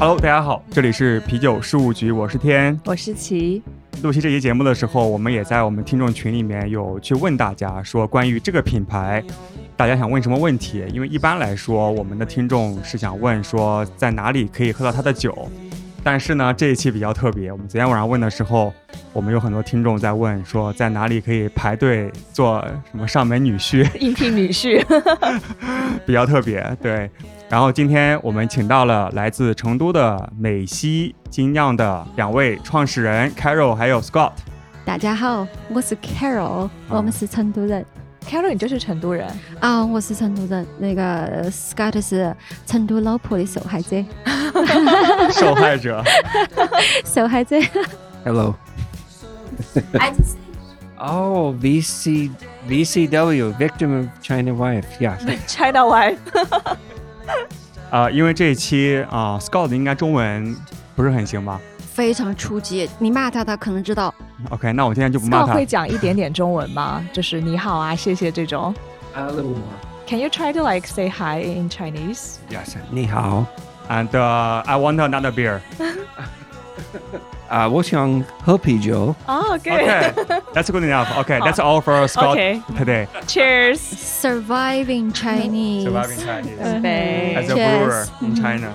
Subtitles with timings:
[0.00, 2.80] Hello，大家好，这里是啤酒事务局，我是天。
[2.86, 3.62] 我是齐。
[4.02, 9.22] 录期这期节目的时候，我们也在我们听众群里面有去问大家说，关于这个品牌，
[9.78, 10.84] 大家想问什么问题？
[10.92, 15.48] 因为一般来说，我们的听众是想问说，在哪里可以喝到他的酒。
[16.02, 18.74] 但是呢，这一期比较特别，我们昨天晚上问的时候，
[19.12, 22.60] 我们有很多听众在问说，在哪里可以排队做
[22.90, 24.84] 什么上门女婿、应聘女婿，
[26.04, 26.60] 比较特别。
[26.82, 27.08] 对，
[27.48, 34.32] 然后今天我们请到了来自成都的美西精酿的两位创始人 Carol 还有 Scott。
[34.84, 37.86] 大家好，我是 Carol，我们是成都人。
[38.28, 39.26] Carol，你就是成都人
[39.58, 39.82] 啊？
[39.84, 40.66] 我是成都人。
[40.78, 42.34] 那个 Scott 是
[42.66, 44.04] 成都老婆的受害者。
[45.32, 46.04] 受害者。
[47.06, 47.56] 受害者。
[48.24, 48.54] Hello。
[50.98, 52.30] Oh, VC
[52.68, 54.84] VCW, victim of China wife.
[55.00, 55.20] Yes.
[55.46, 56.18] China wife.
[57.90, 60.54] 啊，因为这一期啊，Scott 应该中文
[60.94, 61.58] 不是很行吧？
[61.97, 64.13] 非常初级，你骂他，他可能知道。
[64.49, 65.53] OK，那我现在就不骂他。
[65.53, 67.05] 会讲一点点中文吗？
[67.13, 68.73] 就是你好啊，谢谢这种。
[69.15, 69.61] A little more.
[70.07, 72.37] Can you try to like say hi in Chinese?
[72.49, 73.45] Yes, 你好。
[73.89, 75.59] And I want another beer.
[77.47, 79.15] 啊，我想喝啤酒。
[79.27, 79.73] Oh, good.
[79.73, 80.13] Okay,
[80.53, 81.07] that's good enough.
[81.23, 82.37] Okay, that's all for Scott
[82.77, 83.07] today.
[83.27, 83.79] Cheers.
[83.79, 85.85] Surviving Chinese.
[85.85, 86.57] Surviving Chinese.
[87.37, 88.73] As a brewer in China.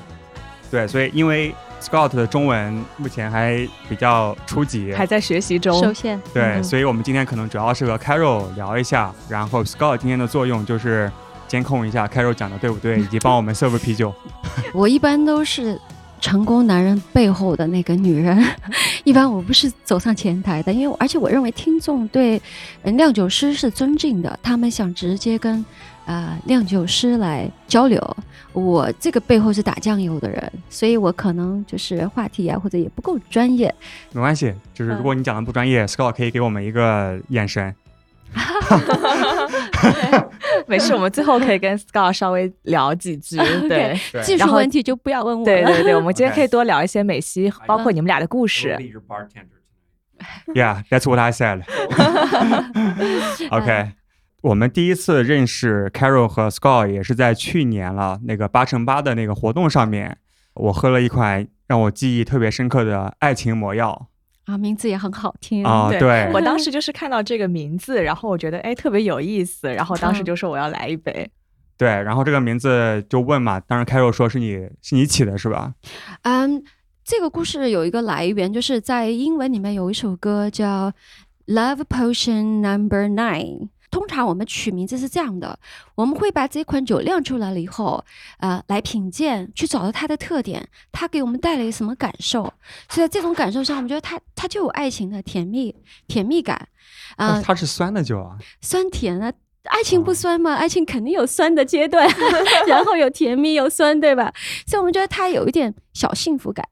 [0.70, 1.54] 对，所以因为。
[1.83, 5.77] Scott 的中文目前还比较初级，还在学习中。
[5.81, 11.11] 受限，对，所以我们今天可能主要是和 Carol 聊一下，然后 Scott 今天的作用就是
[11.47, 14.13] 监控一下 Carol 讲的对不对，以及帮我们 serve 啤酒。
[14.73, 15.79] 我一般都是
[16.23, 18.41] 成功男人背后的那个女人，
[19.03, 22.41] 一般我不是走上前台的，因为而且我认为听众对
[22.83, 25.63] 酿酒师是尊敬的，他们想直接跟。
[26.05, 28.17] 啊，酿酒师来交流，
[28.51, 33.73] 我这个背后是打酱油的人，所以我可能就是话题啊，或者也不够专业。
[34.11, 37.73] 没关系，就是如果你讲的不专业，Scott 可以给我们一个眼神。
[40.67, 43.37] 没事，我们最后可以跟 Scott 稍微聊几句。
[43.67, 45.45] 对，技术问题就不要问我。
[45.45, 48.77] 对对对，我们 今天可以多聊一些美西，包括你们俩的故事。
[50.53, 51.63] Yeah, that's what I said.
[53.49, 53.91] OK.
[54.41, 60.17] 我们第一次认识 Carol 和 Scott 也是在去年了，那个八乘八的那个活动上面，
[60.55, 64.07] 我喝了一款让我记忆特别深刻的爱情魔药
[64.45, 65.89] 啊，名字也很好听啊。
[65.89, 71.29] 对，我当时就是看到这个名字，然后我觉得哎特别有意思，然后当时就说我要来一杯。
[71.77, 75.73] 对，然后这个名字就问嘛，当时 Carol 说是你是你起的是吧？
[76.21, 76.63] 嗯，
[77.03, 80.91] 这个故事有一个来源，就是在英文里面有一首歌叫
[81.47, 83.69] Love Potion Number Nine。
[83.93, 85.59] 通常我们取名字是这样的，
[85.93, 88.03] 我们会把这款酒酿出来了以后，
[88.39, 92.51] 呃，来品鉴，去找到它的特点，它给我们带来什么感受。
[92.89, 95.75] 所以在这种感受上，我们觉得它它就有爱情的甜蜜
[96.07, 96.67] 甜蜜感。
[97.17, 99.31] 啊，它是酸的酒啊，酸甜啊，
[99.65, 100.55] 爱情不酸吗？
[100.55, 102.09] 爱情肯定有酸的阶段，
[102.67, 104.33] 然后有甜蜜有酸，对吧？
[104.65, 106.67] 所以我们觉得它有一点小幸福感。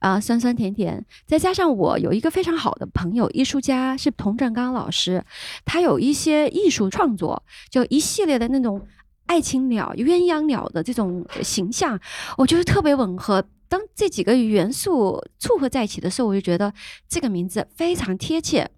[0.00, 5.24] 啊，酸酸甜甜，再加上我有一个非常好的朋友，艺术家是童振刚老师，
[5.64, 8.84] 他有一些艺术创作，就一系列的那种
[9.26, 12.00] 爱情鸟、鸳鸯鸟的这种形象，
[12.36, 13.44] 我觉得特别吻合。
[13.68, 16.72] 当这几个元素凑合在一起的时候，我就觉得
[17.08, 18.68] 这个名字非常贴切，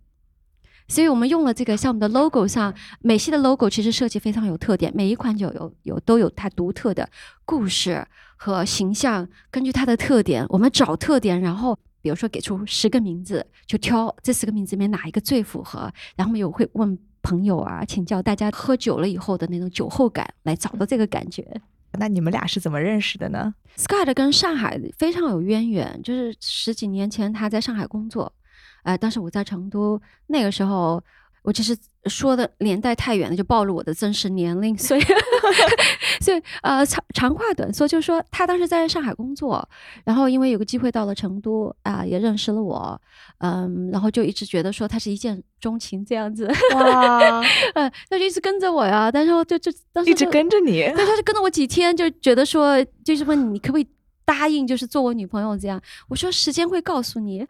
[0.92, 7.08] 所以我们用了这个项目的 logo 上，美系的 logo 其实设计非常有特点，每一款酒有有都有它独特的
[7.46, 8.06] 故事。
[8.36, 15.82] 和形象，根据它的特点，我们找特点，然后比如说给出十个名字，就挑这十个名字里面哪一个最符合，
[16.16, 21.46] 然后我们有会问朋友啊，请教大家喝酒了以后的那种酒后感，来找到这个感觉。
[22.00, 28.32] 那你们俩是怎么认识的呢？Scott 跟上海非常有渊源，就是十几年前他在上海工作，
[28.82, 31.02] 呃，当时我在成都，那个时候。
[31.44, 35.00] 我其实说的年代太远了，就暴露我的真实年龄，所以，
[36.22, 39.68] 所以呃长长话短说，就是说他当时在上海工作，
[40.04, 42.96] 然后因为有个机会到了成都啊，也认识了我，
[43.38, 47.40] 嗯，然后就一直觉得说他是一见钟情这样子，哇，
[47.74, 53.86] 呃，他就一直跟着我呀，但是就就当时一直跟着你，对，他就跟着我几天，就觉得说就是问你可不可以。
[54.24, 57.46] 答应就是做我女朋友这样，我说时间会告诉你。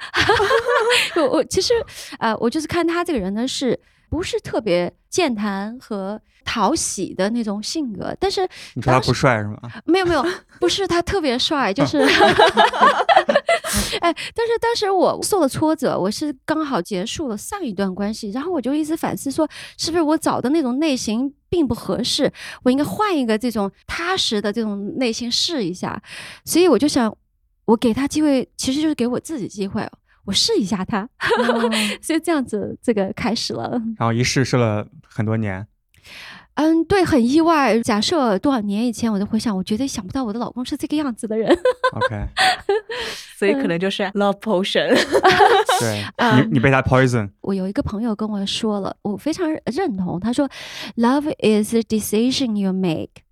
[1.16, 1.74] 我我其实，
[2.19, 3.78] 呃，我就是看他这个人呢是
[4.12, 9.56] 不是特别健谈和讨喜的那种性格，但是你说他不帅是吗？
[9.87, 10.23] 没有没有，
[10.61, 12.00] 不是他特别帅，就 是，
[14.03, 19.49] 哎，但是当时我受了挫折，我是刚好结束了上一段关系，然后我就一直反思说，
[19.79, 22.31] 是不是我找的那种类型并不合适，
[22.64, 26.03] 我应该换一个这种踏实的这种类型试一下，
[26.44, 27.17] 所以我就想，
[27.64, 29.88] 我给他机会，其实就是给我自己机会，
[30.24, 31.08] 我试一下他，
[32.00, 33.70] 所以这样子这个开始了。
[33.98, 35.66] 然后一试试了很多年，
[36.54, 37.80] 嗯，对，很意外。
[37.80, 41.50] 假设多少年以前，我就回想，我绝对想不到我的老公是这个样子的人。
[41.94, 42.26] OK，
[43.36, 44.88] 所以可能就是 love potion。
[45.80, 50.20] 对嗯你你被他 poison，我有一个朋友跟我说了，我非常认同。
[50.20, 50.48] 他说
[50.96, 53.22] ，Love is a decision you make，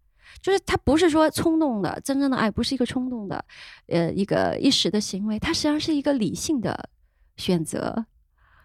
[0.42, 3.44] 就是他不是说冲动的，真正的爱不是一个冲动的，
[3.86, 6.88] 呃，一个一时的行为，它实际上是一个理性的
[7.36, 8.06] 选择。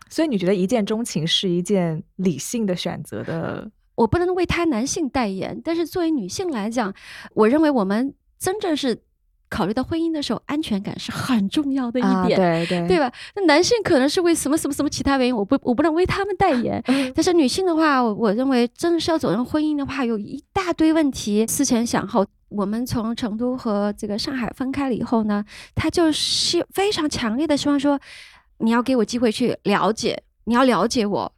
[0.10, 3.72] 所以你觉得一见钟情是一件理性的选择的？
[3.96, 6.94] 我不能为他男性代言，但是作为女性来讲，
[7.34, 9.05] 我认为我们真正是
[9.56, 12.38] 考虑到婚姻的时候，安全感是很重要的一啊，点。
[12.38, 13.10] 对对对吧？
[13.36, 16.84] 那男性可能是为什么什么什么其他原因，我不我不能为他们代言。
[17.16, 22.26] 但是女性的话，我我认为真的是要走入婚姻的话，有一大堆问题，思前想后。
[22.50, 25.44] 我们从成都和这个上海分开了以后呢，
[25.74, 28.00] 他就是非常强烈的希望说，
[28.60, 31.30] 你要给我机会去了解，你要了解我，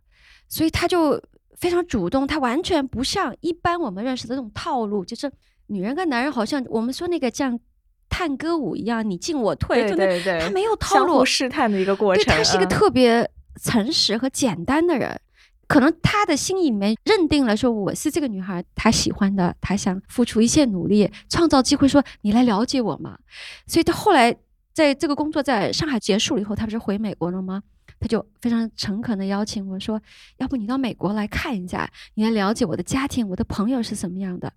[0.49, 1.19] 所以他就
[1.55, 5.31] 非常主动，他完全不像一般我们认识的那种套路，就是
[5.67, 7.57] 女人跟男人好像我们说那个像
[8.17, 12.35] 探歌舞一样，你进我退，对对对，他没有套路，试探的一个过程对程。
[12.35, 13.29] 他是一个嗯特别
[13.61, 15.21] 诚实和简单的人。
[15.67, 23.19] 可能他的心意里面认定了，说我是这个女孩，他喜欢的，他想付出一切努力，创造机会，说你来了解我嘛。
[23.67, 24.35] 所以他后来
[24.73, 27.61] 在这个工作在上海结束了以后，他不是回美国了吗？
[27.99, 30.01] 他就非常诚恳的邀请我说，
[30.37, 34.51] 要不你到美国来看一下，你来了解我的家庭，我的朋友是什么样的。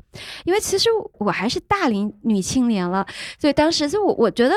[0.45, 0.89] 因为其实
[1.19, 3.07] 我还是大龄女青年了，
[3.39, 4.55] 所以当时就我我觉得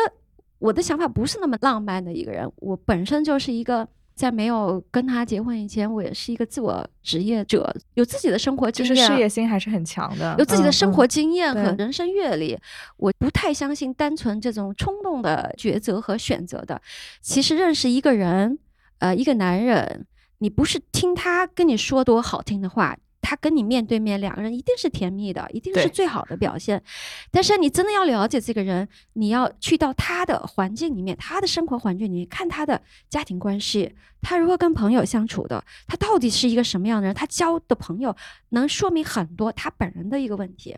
[0.59, 3.87] 我的想法不是那么浪漫的一个人，我本身就是一个。
[4.15, 12.55] 在没有跟他结婚以前，我也是一个自我职业者，有自己的生活经验，就是事业心还是很强的，有自己的嗯生活经验和人生阅历，
[12.97, 16.79] 我不太相信单纯这种冲动的抉择和选择的。
[17.21, 18.59] 其实认识一个人，
[19.03, 20.05] 呃，一个男人，
[20.37, 26.81] 你不是听他跟你说多好听的话，他跟你面对面，两个人一定是甜蜜的，一定是最好的表现。
[27.29, 38.15] 但是你真的要了解这个人，你要去到他的环境里面，他的生活环境里面，看他的家庭关系，他如何跟朋友相处的，他到底是一个什么样的人，他交的朋友
[38.51, 40.77] 能说明很多他本人的一个问题。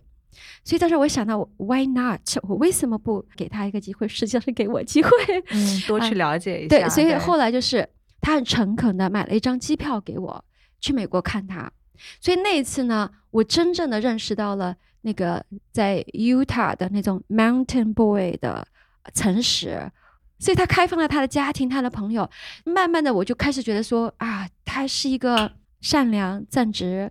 [0.63, 2.21] 所以当时我想到，Why not？
[2.49, 4.07] 我为什么不给他一个机会？
[4.07, 5.11] 实际上是给我机会。
[5.51, 6.75] 嗯，多去了解一下。
[6.75, 7.87] 对，所以后来就是
[8.21, 10.45] 他很诚恳的买了一张机票给我
[10.79, 11.71] 去美国看他。
[12.19, 18.67] 所以那一次呢，我真正的认识到了那个在 Utah 的那种 Mountain Boy 的
[19.13, 19.91] 诚实。
[20.37, 22.29] 所以他开放了他的家庭，他的朋友。
[22.65, 27.09] 慢慢的，我就开始觉得说啊，他是一个善良、正直、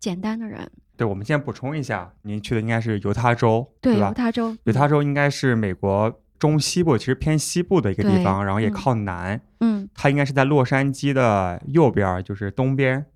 [0.00, 0.70] 简单的人。
[0.96, 4.14] 对，我们先补充一下，您去的应该是犹他州，对，吧犹？
[4.14, 4.56] 他州。
[4.64, 9.40] 犹他州应该是美国中西部，其实偏西部的一个地方，然后也嗯靠南。
[9.60, 13.06] 嗯，它应该是在洛杉矶的右边，就是东边。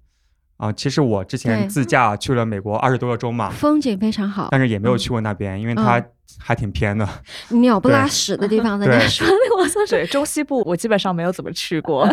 [0.56, 7.08] 啊，其实我之前自驾去了美国二十多个州嘛，风景非常好，但是也没有嗯去过那边，因为它嗯还挺偏的。
[7.60, 12.06] 鸟不拉屎的地方， 人对家说的， 我说是对中西部，我基本上没有怎么去过。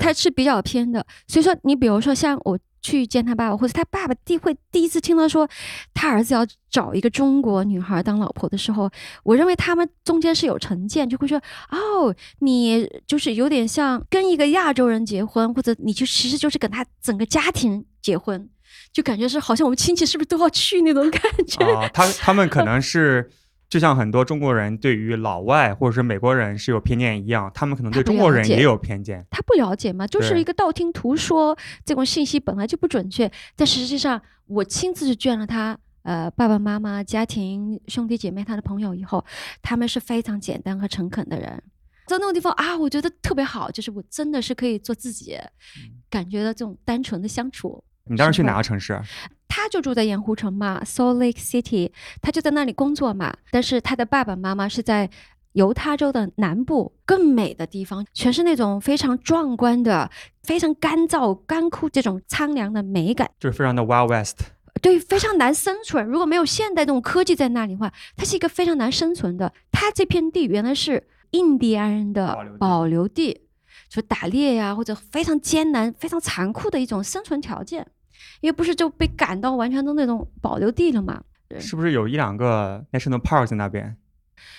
[0.00, 5.48] 它是比较偏的，所以说你比如说像我去见他爸爸，或者他爸爸第会第一次听到说
[5.94, 8.90] 他儿子要找一个中国女孩当老婆的时候，
[9.22, 11.38] 我认为他们中间是有成见，就会说
[11.70, 18.50] 哦，你就是有点像跟一个亚洲人结婚，或者你就其实就是跟他整个家庭结婚，
[18.92, 21.64] 就感觉是好像我们亲戚是不是都要去那种感觉。
[21.64, 23.30] 啊，他他们可能是
[23.74, 29.26] 就像很多中国人对于老外或者是美国人是有偏见一样，他们可能对中国人也有偏见。
[29.28, 33.28] 他不了解嘛，就是一个道听途说，这种信息本来就不准确。
[33.56, 39.24] 但实际上，我亲自去见了他，呃，爸爸妈妈、家庭、兄弟姐妹、他的朋友以后，
[39.60, 41.60] 他们是非常简单和诚恳的人。
[42.06, 45.36] 在那种地方啊，我觉得特别好，就是我真的是可以做自己，
[46.08, 47.82] 感觉到这种单纯的相处。
[48.08, 49.00] 你当时去哪个城市？
[49.48, 53.34] 他就住在盐湖城嘛，Salt Lake City，他就在那里工作嘛。
[53.50, 55.08] 但是他的爸爸妈妈是在
[55.52, 60.10] 犹他州的南部更美的地方，全是那种非常壮观的、
[60.42, 63.30] 非常干燥、干枯这种苍凉的美感。
[63.38, 64.38] 就是非常的 Wild West。
[64.82, 66.04] 对，非常难生存。
[66.04, 69.52] 如果没有现代这种科技在那里的话，它是一个非常难生存的。
[69.70, 73.40] 它这片地原来是印第安人的保留地保留地，
[73.88, 77.86] 说打猎呀、或者非常艰难、非常残酷的一种生存条件，
[78.40, 81.22] 因为不是就被赶到完全的那种保留地了嘛。
[81.48, 83.96] 对是不是有一两个 national park 在那边？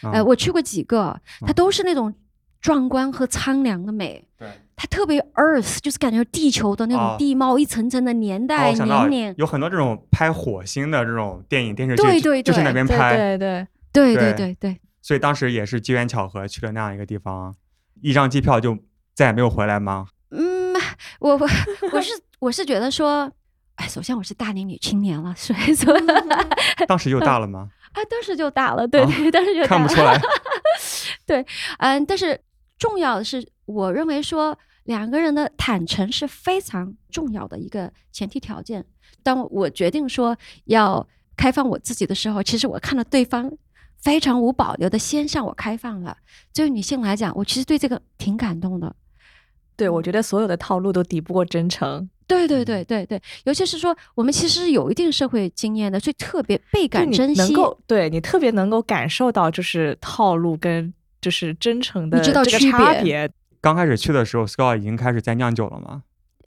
[0.01, 2.13] 啊呃，我去过几个，它嗯都是那种
[2.61, 4.23] 壮观和苍凉的美。
[4.37, 9.35] 对，它特别 Earth，就是感觉地球的那哦种地貌，一层层的年哦代、年年。
[9.37, 17.53] 有很多这种拍火星的这种电影电视剧，对对就就是那边拍，对对，对对对对对，所以当时也是机缘巧合去了那样一个地方，
[18.01, 18.77] 一张机票就
[19.13, 20.07] 再也没有回来吗？
[20.31, 20.73] 嗯，
[21.19, 21.47] 我我
[21.93, 23.31] 我是我是觉得说，
[23.75, 25.93] 哎，首先我是大龄女青年了，所以说
[26.87, 27.69] 当时就大了吗？
[27.91, 30.19] 啊，当时就大了，对啊对，当时就大了看不出来。
[31.25, 31.45] 对
[31.79, 32.39] 嗯，但是
[32.77, 38.85] 重要的是，我认为说两个人的坦诚是非常重要的一个前提条件。
[39.23, 41.05] 当我决定说要
[41.35, 43.51] 开放我自己的时候，其实我看到对方
[43.97, 46.15] 非常无保留的先向我开放了。
[46.53, 48.95] 作为女性来讲，我其实对这个挺感动的。
[49.75, 52.09] 对我觉得所有的套路都抵不过真诚。
[52.27, 57.41] 对对对对对，尤其是说我们其实有一定社会经验的，所以特别倍感珍惜。
[57.41, 63.29] 能够对你特别能够感受到，就是套路跟就是真诚的你知道这个差别。
[63.61, 66.03] 刚开始去的时候，Scott 已经开始在酿酒了吗？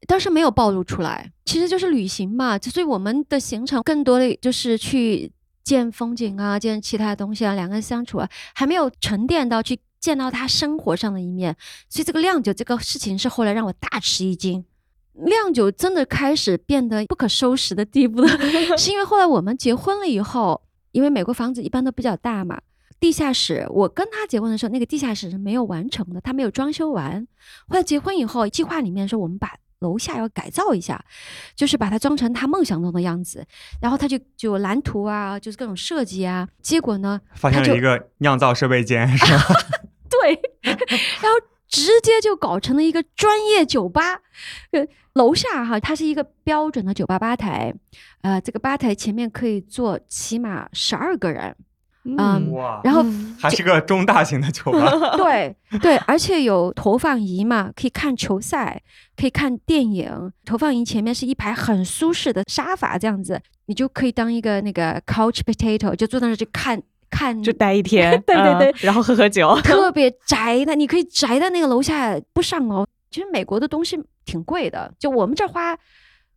[0.07, 5.31] 当时没有暴露出来，其实就是旅行嘛，所以我们的行程更多的就是去
[5.65, 11.57] 见风景啊，见其他的东西啊，两个人相处啊，还没有沉淀到去见到他生活上的一面。
[11.89, 14.65] 所以这个酿酒这个事情是后来让我大吃一惊。
[15.27, 18.29] 酿酒真的开始变得不可收拾的地步了，
[18.79, 22.61] 是因为后来我们结婚了以后，因为美国房子一般都比较大嘛，
[23.01, 27.27] 地下室我跟他结婚的时候，那个地下室是没有完成的，他没有装修完。
[27.69, 31.05] 后来结婚以后，计划里面说我们把楼下要改造一下，
[31.55, 33.45] 就是把它装成他梦想中的样子。
[33.81, 36.49] 然后他就就蓝图啊，就是各种设计啊。
[36.61, 39.45] 结果呢，发现了一个酿造设备间，是吧？
[40.11, 44.23] 对， 然后直接就搞成了一个专业酒吧。
[44.73, 44.85] 呃，
[45.19, 47.75] 楼下哈，它是一个标准的酒吧吧台，
[48.23, 51.55] 呃，这个吧台前面可以坐起码十二个人。
[52.05, 54.91] 嗯哇，然后嗯还是个中大型的酒吧。
[55.19, 58.81] 对对，而且有投放仪嘛，可以看球赛，
[59.15, 60.33] 可以看电影。
[60.47, 69.55] 投放仪前面是一排很舒适的沙发，这样子你就可以当一个那个 couch potato，就坐在那儿就看看，就待一天， 对对对嗯然后喝喝酒。
[69.61, 72.87] 特别宅的，你可以宅在那个楼下不上楼。
[73.11, 75.79] 其实美国的东西挺贵的，就我们这花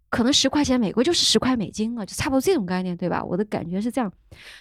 [0.09, 3.23] 可能十块钱，美国就是十块美金啊，就差不多这种概念，对吧？
[3.23, 4.11] 我的感觉是这样，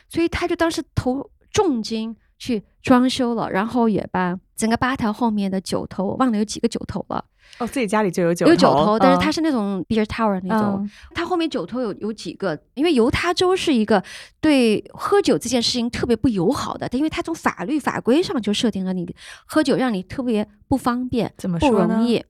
[0.09, 7.23] 所以他就当时投重金去装修了，然后也把整个吧台后面的酒头，我忘了有几个酒头了，
[7.59, 10.91] 哦，自己家里就有酒有酒头，但是它是是那种 beer tower 那种，嗯。
[11.15, 14.03] 它后面酒头有有几个，因为犹他州是一个
[14.41, 21.95] 对喝酒这件事情特别不友好的，因为它从法律法规上就设定了你喝酒让你特别不方便、不怎么说呢？
[21.95, 22.25] 容易。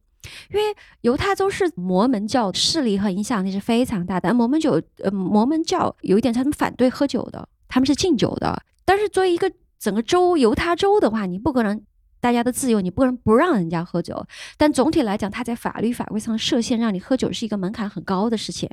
[0.53, 8.61] 因为犹他州是摩门教势力和影响力是非常大的，而摩门酒呃摩门教有一点他们反对喝酒的，他们是禁酒的。
[8.85, 9.51] 但是作为一个
[9.81, 11.83] 整个州犹他州的话，你不可能
[12.21, 14.27] 大家的自由，你不可能不让人家喝酒。
[14.59, 18.69] 但总体来讲，它在法律法规上设限，让你喝酒是一个门槛很高的事情。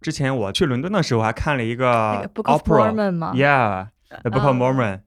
[0.00, 2.90] 之前我去伦敦的时候还看了一那个个 Book of opera。
[2.90, 5.00] Mormon 嘛 Yeah，The Book of 嗯 Mormon。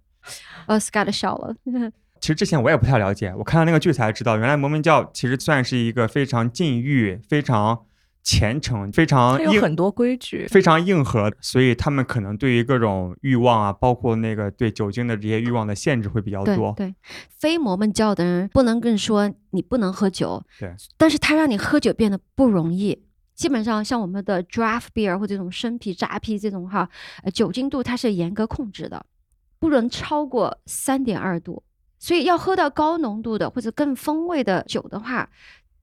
[0.67, 1.55] 呃，Scott 笑了，
[2.21, 7.85] 其实之前我也不太了解，我看到那个剧才知道，原来摩门教其实算是一个非常禁欲、非常
[8.23, 10.45] 虔诚、非常有很多规矩。
[10.47, 16.73] 非常硬核，所以他们可能对于各种欲望啊，包括那个对酒精的这些欲望的限制会比较多。
[16.77, 16.95] 对对，
[17.29, 23.05] 非摩门教的人不能跟你说你不能喝酒，对，但是他让你喝酒变得不容易。
[23.35, 26.89] 基本上像我们的 draft beer 或这种生啤、扎啤这种哈，
[27.23, 29.05] 呃，酒精度它是严格控制的，
[29.59, 31.63] 不能超过三点二度。
[31.97, 35.29] 所以要喝到高浓度的或者更风味的酒的话，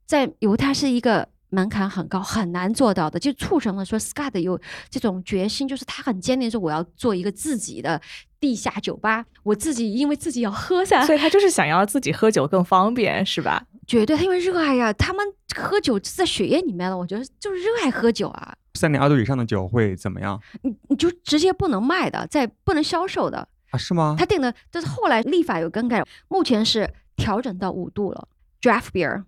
[0.05, 4.61] 在犹它是一个门槛很高，很难做到的，就促成了说 Scott 有
[4.91, 8.01] 这种决心，就是他很坚定说我要做一个自己的
[8.41, 13.65] 地下酒吧，我自己因为自己要喝下，所以他就是想要自己喝酒更方便，是吧？
[13.87, 15.25] 绝对他因为热爱呀，他们
[15.55, 23.79] 喝酒是在血液里面了，我觉得就是热爱喝酒啊，三点二度以上的酒会怎么样你你就直接不能卖的，在不能销售的，啊？
[23.79, 24.27] 是吗他？
[24.27, 28.27] 定的，但是后来立法有更改，目前是调整到五度了
[28.61, 29.23] ，draft beer。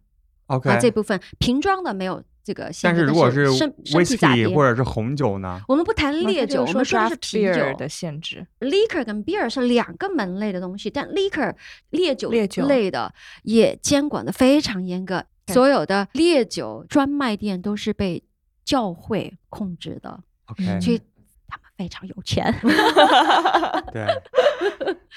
[0.48, 5.60] OK，、啊，这部分瓶装的没有这个限制但制，是如果是生生啤炸 whisky，或者是红酒呢？
[5.68, 8.46] 我们不谈烈酒，我们说的是啤酒的限制。
[8.60, 11.54] liquor 跟 beer 是两个门类的东西，但 liquor
[11.90, 12.30] 烈酒
[12.66, 18.22] 类的也监管的非常严格，所有的烈酒专卖店都是被
[18.64, 20.78] 教会控制的，OK，、
[21.78, 22.52] 非常有钱。
[23.92, 24.04] 对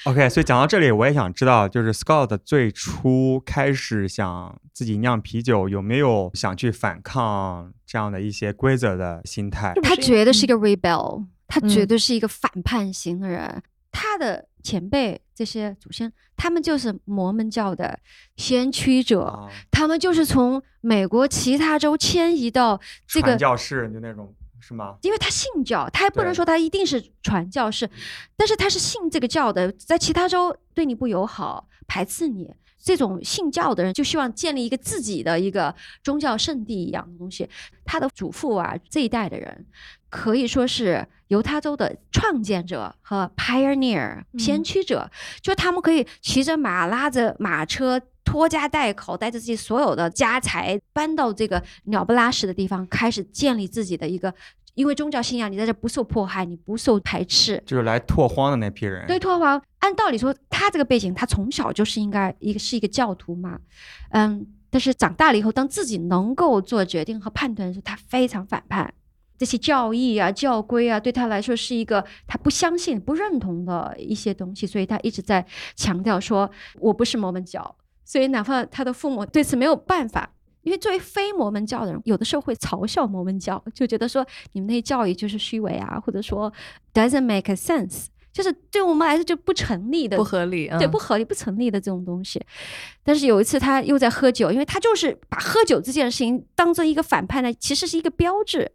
[0.06, 9.74] ，OK，所以讲到这里，我也想知道，就是 Scott 最初开始想自己酿啤酒，有没有想去反抗这样的一些规则的心态？
[9.82, 13.64] 他是绝对是一个 rebel，他绝嗯对是一个反叛型的人。
[13.92, 18.00] 他的前辈这些祖先，他们就是摩门教的
[18.38, 24.96] 先驱者，啊，他们就是从美国其他州迁移到这个传教士就那种是吗？
[25.02, 27.90] 因为他信教，他还不能说他一定是传教士，
[28.38, 32.54] 但是他是信这个教的，在其他州对你不友好，排斥你。
[32.84, 37.48] 这种信教的人就希望建立一个自己的一个宗教圣地一样的东西。
[37.86, 39.66] 他的祖父啊，这一代的人
[40.10, 48.02] 可以说是犹他州的创建者和 pioneer 嗯先驱者，就他们可以骑着马，拉着马车。
[48.24, 54.34] 拖家带口，带着自己所有的家财搬到这个鸟不拉屎的地方，开始建立自己的一个
[54.76, 57.62] 因为宗教信仰，你在这不受迫害，你不受排斥。
[57.66, 59.06] 就是来拓荒的那批人。
[59.06, 63.60] 对拓荒，按道理说，他这个背景，他从小就是应该一个是一个教徒嘛，
[64.12, 68.94] 嗯，但是长大了以后，当自己能够做决定和判断的时候，他非常反叛。
[69.38, 75.44] 这些教义啊、教规啊，对他来说是一个他不相信、不认同的一些东西，所以他一直在
[75.76, 76.50] 强调说
[76.80, 77.76] ：“我不是摩门教。”
[78.12, 80.30] 所以哪怕他的父母对此没有办法，
[80.64, 86.52] 因为作为非摩门教的人，有的时候会嘲笑摩门教，就觉得说你们那些教育就是虚伪啊，或者说
[86.94, 92.44] doesn't make sense，就是对我们来说就不成立的，不合理，啊对，嗯不合理、不成立的这种东西。
[93.02, 98.74] 但是有一次他又在喝酒，因为他就是把喝酒这件事情当做一个反叛呢，其实是一个标志。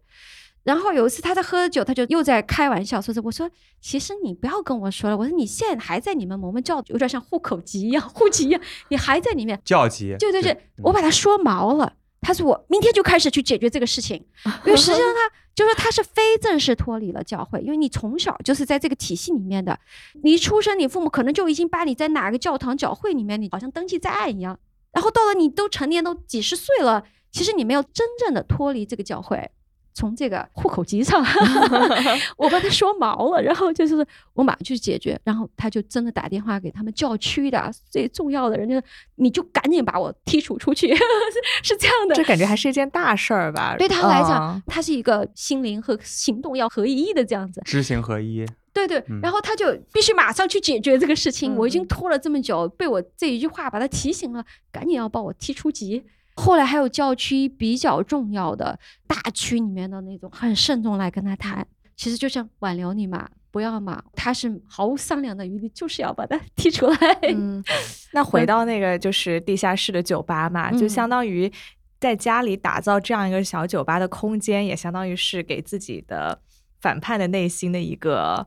[0.66, 3.48] 然后有一次他在喝酒，他就又在开玩笑说是我说
[3.80, 9.60] 其实你不要跟我说了，我说你现在还在你们摩门教，有点像户口籍一样，户籍一样，你还在里面。
[9.64, 10.16] 教籍。
[10.18, 11.92] 对对对，嗯我把他说毛了。
[12.20, 14.16] 他说我明天就开始去解决这个事情，
[14.66, 19.78] 因为实际上他就说他是非正式脱离了教会，因为你从小就是在这个体系里面的，
[20.24, 24.58] 你一出生你父母可能就已经把你在哪个教堂教会里面，你好像登记在案一样，
[24.90, 29.48] 然后到了你都成年都几十岁了，其实你没有真正的脱离这个教会。
[29.96, 31.24] 从这个户口籍上
[32.36, 38.78] 我把他说毛了，然后就是我马上去解决，然后他就真的打电话给他们教区的最重要的人，就
[39.14, 42.14] 你就赶紧把我剔除出去， 是是这样的。
[42.14, 43.74] 这感觉还是一件大事儿吧？
[43.78, 47.62] 对他来讲，嗯他是一个心灵和行动要合一的这样子。
[47.64, 48.44] 知行合一。
[48.74, 51.54] 对对，嗯然后他就必须马上去解决这个事情。
[51.54, 56.04] 嗯我已经嗯拖了这么久，被我这一句话把他提醒了，赶紧要把我踢出局。
[56.36, 61.66] 后来还有教区比较重要的大区里面的那种，很慎重来跟他谈。
[61.96, 66.96] 其实就像挽留你嘛，不要嘛，他是毫无商量的余地，就是要把他 踢出来。
[67.22, 67.64] 嗯，
[68.12, 71.50] 那回到那个就是地下室的酒吧嘛，就嗯相当于
[71.98, 76.38] 在家里打造这样一个小酒吧的空间，也相当于是给自己的
[76.82, 78.46] 反叛的内心的一个，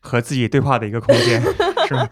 [0.00, 1.40] 和自己对话的一个空间，
[1.88, 2.08] 是吗？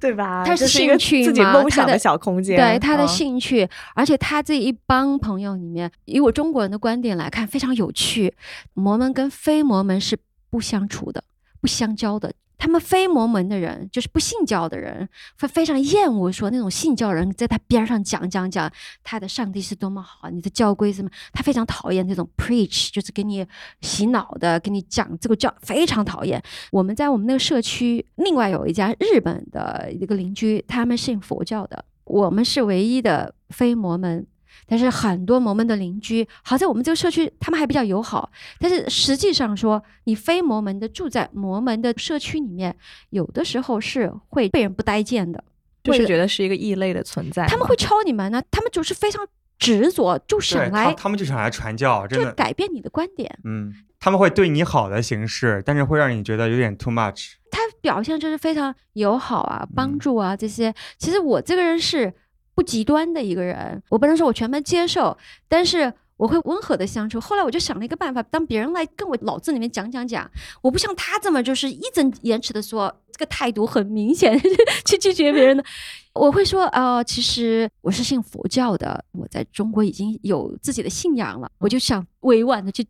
[0.00, 0.44] 对吧？
[0.44, 8.34] 他是是一个兴趣自己嘛他的梦想的小空间，对他的嗯兴趣，而且他这一帮朋友里面，以我中国人的观点来看，非常有趣。
[8.74, 10.18] 摩门跟非摩门是
[10.50, 11.24] 不相处的、
[11.60, 12.32] 不相交的。
[12.64, 15.06] 他们非摩门的人，就是不信教的人，
[15.38, 18.72] 会非常厌恶说那种信教人在他边上讲讲讲
[19.02, 23.46] 他的上帝是多么好，你的教规什么，他非常讨厌这种 preach，就是给你
[23.82, 26.42] 洗脑的，给你讲这个教，非常讨厌。
[26.72, 34.26] 我们在我们那个社区，另外有一家日本的一个邻居，他们信佛教的，我们是唯一的非摩门。
[34.66, 38.30] 但是很多摩门的邻居，好在我们这个社区他们还比较友好。
[38.58, 42.74] 但是实际上说，你非摩门的住在摩门的社区里面，
[43.10, 45.42] 有的时候是会被人不待见的，
[45.82, 47.46] 就是觉得是一个异类的存在。
[47.46, 49.26] 他们会敲你门呢，他们就是非常
[49.58, 52.32] 执着，就对想来他他们就想来传教，真就的。
[52.32, 53.38] 改变你的观点。
[53.44, 57.32] 嗯，他们会对你好的形式，但是会让你觉得有点 too much。
[57.50, 60.74] 他表现就是非常友好啊，帮嗯助啊这些。
[60.98, 62.12] 其实我这个人是
[62.54, 65.16] 不极端的一个人，我不能说我全盘接受，
[65.48, 67.20] 但是我会温和的相处。
[67.20, 70.30] 后来我就想了一个办法，当别人来跟我脑子里面讲讲讲，
[70.62, 74.40] 我不像他这么就是义正言辞的说，这个态度很明显
[74.86, 75.64] 去拒绝别人的。
[76.12, 82.86] 我会说，呃，其实我是信佛教的，我在中国已经有自己的信仰了，我就想委婉的去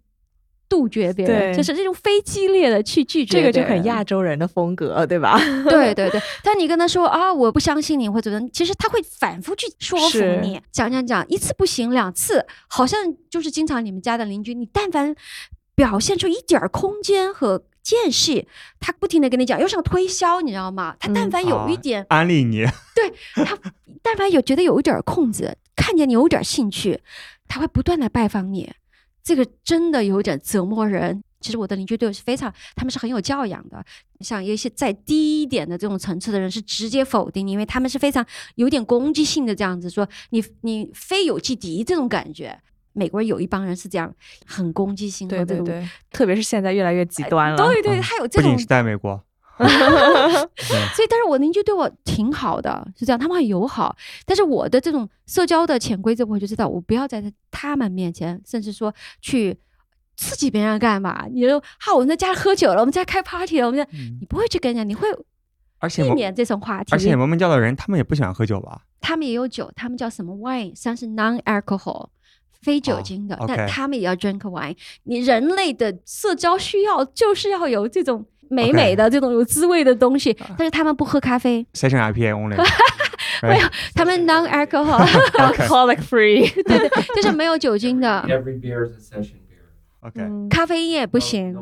[0.68, 5.38] 杜绝别人，就是这种非激烈的去拒绝这个就很亚洲人的风格，对吧？
[5.68, 13.00] 对对对，但你跟他说啊，我不相信你或者怎么，其实他会反复去说服你，讲讲讲，一次不行，两次，好像
[13.30, 15.14] 就是经常你们家的邻居，你但凡
[15.74, 18.46] 表现出一点儿空间和间隙，
[18.80, 20.96] 他不停的跟你讲，又想推销，你知道吗？
[20.98, 23.12] 他但嗯凡有一啊点，安利你， 对
[23.44, 23.58] 他
[24.02, 27.00] 但凡有觉得有一点儿空子，看见你有点儿兴趣，
[27.46, 28.72] 他会不断的拜访你。
[29.24, 31.20] 这个真的有点折磨人。
[31.40, 33.84] 其实我的邻居对我是非常，他们是很有教养的。
[34.20, 42.58] 像一些再低一点的这种层次的人是直接否定你，因为他们是非常有点攻击性的这样子说你你非友即敌这种感觉。
[42.94, 44.14] 美国人有一帮人是这样，
[44.46, 47.56] 很攻击性的这种，对对对，特别是现在越来越极端了。
[47.56, 49.20] 对对，他有这种不仅是在美国，
[49.58, 53.94] 所以，但是我邻居对我挺好的，是这样，他们很友好。
[54.26, 59.56] 但是我的这种社交的潜规则，我就知道，我不要在他们面前，甚至说去
[60.16, 61.26] 刺激别人干嘛？
[61.30, 63.88] 你就，哈，我们在家喝酒了，我们在开 party 了，我们在，
[64.20, 65.08] 你不会去跟人家，你会
[65.78, 66.90] 而且避免这种话题。
[66.92, 68.82] 而且摩门教的人，他们也不喜欢喝酒吧？
[69.00, 72.08] 他们也有酒，他们叫什么 wine，算是 non-alcohol，
[72.62, 74.74] 非酒精的，哦但他们也要 drink wine。
[75.02, 82.56] 你人类的社交需要就是要有这种美美的这种有滋味的东西，但是他们不喝咖啡，Session IPA only，
[83.42, 89.34] 没有，他们 non-alcohol，Alcoholic free， 对对，就是没有酒精的，Every beer is a session
[90.12, 90.48] beer.
[90.48, 91.56] 咖啡因也不行。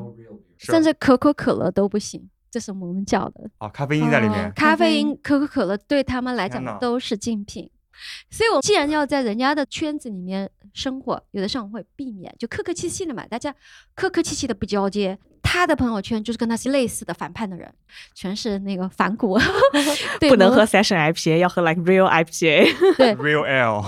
[0.59, 3.51] 甚至可口可乐都不行，这是我们叫的。
[3.59, 4.47] 哦，咖啡因在里面。
[4.47, 7.69] 哦，咖啡因、可口可乐对他们来讲都是禁品。
[8.31, 13.53] 所以，我既然要在人家的圈子里面生活，有的时候我会避免，就客客气气的嘛，大家
[13.97, 15.19] 客客气气的不交接。
[15.43, 17.71] 他的朋友圈就是跟他是类似的反叛的人，
[18.15, 19.39] 全是那个反骨，
[20.21, 22.97] 对不能喝 session IPA，要喝 like real IPA。
[22.97, 23.85] 对， Real real.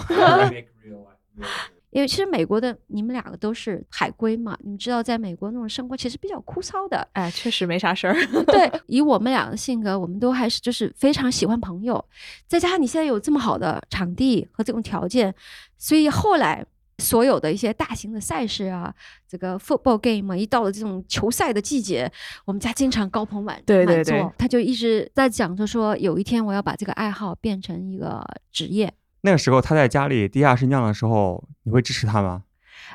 [1.90, 8.14] 因为其实美国的你们两个都是海归嘛，你们知道在美国那种生活其实比较枯燥的，哎，确实没啥事儿。
[8.46, 12.04] 对，以我们俩的性格，我们都还是就是非常喜欢朋友，
[12.48, 15.32] 再加上你现在有这么好的场地和这种条件，
[15.78, 16.66] 所以后来
[16.98, 18.94] 所有的一些大型的赛事啊，
[19.28, 22.10] 这个 football game 啊，一到了这种球赛的季节，
[22.44, 28.92] 我们家经常高朋满对对对满座他就一直在讲着说，有一天我要把这个爱好变成一个职业。
[29.22, 32.44] 那个时候他在家里地下室酿的时候，你会支持他吗？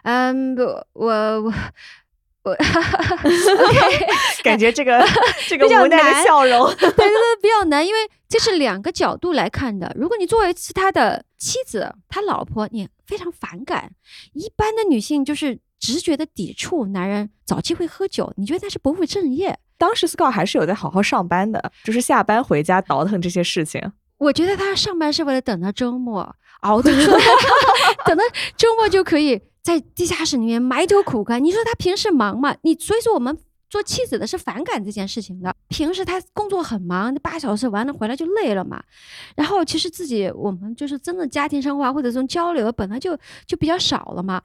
[0.04, 0.62] 嗯，不，
[0.94, 1.54] 我
[2.44, 2.58] 我 我
[4.44, 5.06] 感觉这个
[5.48, 6.68] 这个无奈的笑容。
[6.76, 7.08] 对对对，
[7.42, 9.94] 比较难，因为这是两个角度来看的。
[9.96, 13.92] 如果你作为是他的妻子，他老婆，你非常反感。
[14.34, 19.60] 一般的女性就是直觉的抵触男人找机会喝酒，你觉得那是不务正业。
[19.78, 23.92] 当时 Scott 还是有在好好上班的，就是下班回家倒腾这些事情。
[24.18, 27.20] 我觉得他上班是为了等到周末熬得出来，
[28.06, 28.24] 等到
[28.58, 31.44] 周末就可以在地下室里面埋头苦干。
[31.44, 32.56] 你说他平时忙嘛？
[32.62, 33.38] 你所以说我们
[33.70, 35.54] 做妻子的是反感这件事情的。
[35.68, 38.82] 平时他工作很忙，八小时完了回来就累了嘛。
[39.36, 44.42] 然后其实自己我们就是真的家庭生活或者这种交流本来就就比较少了嘛。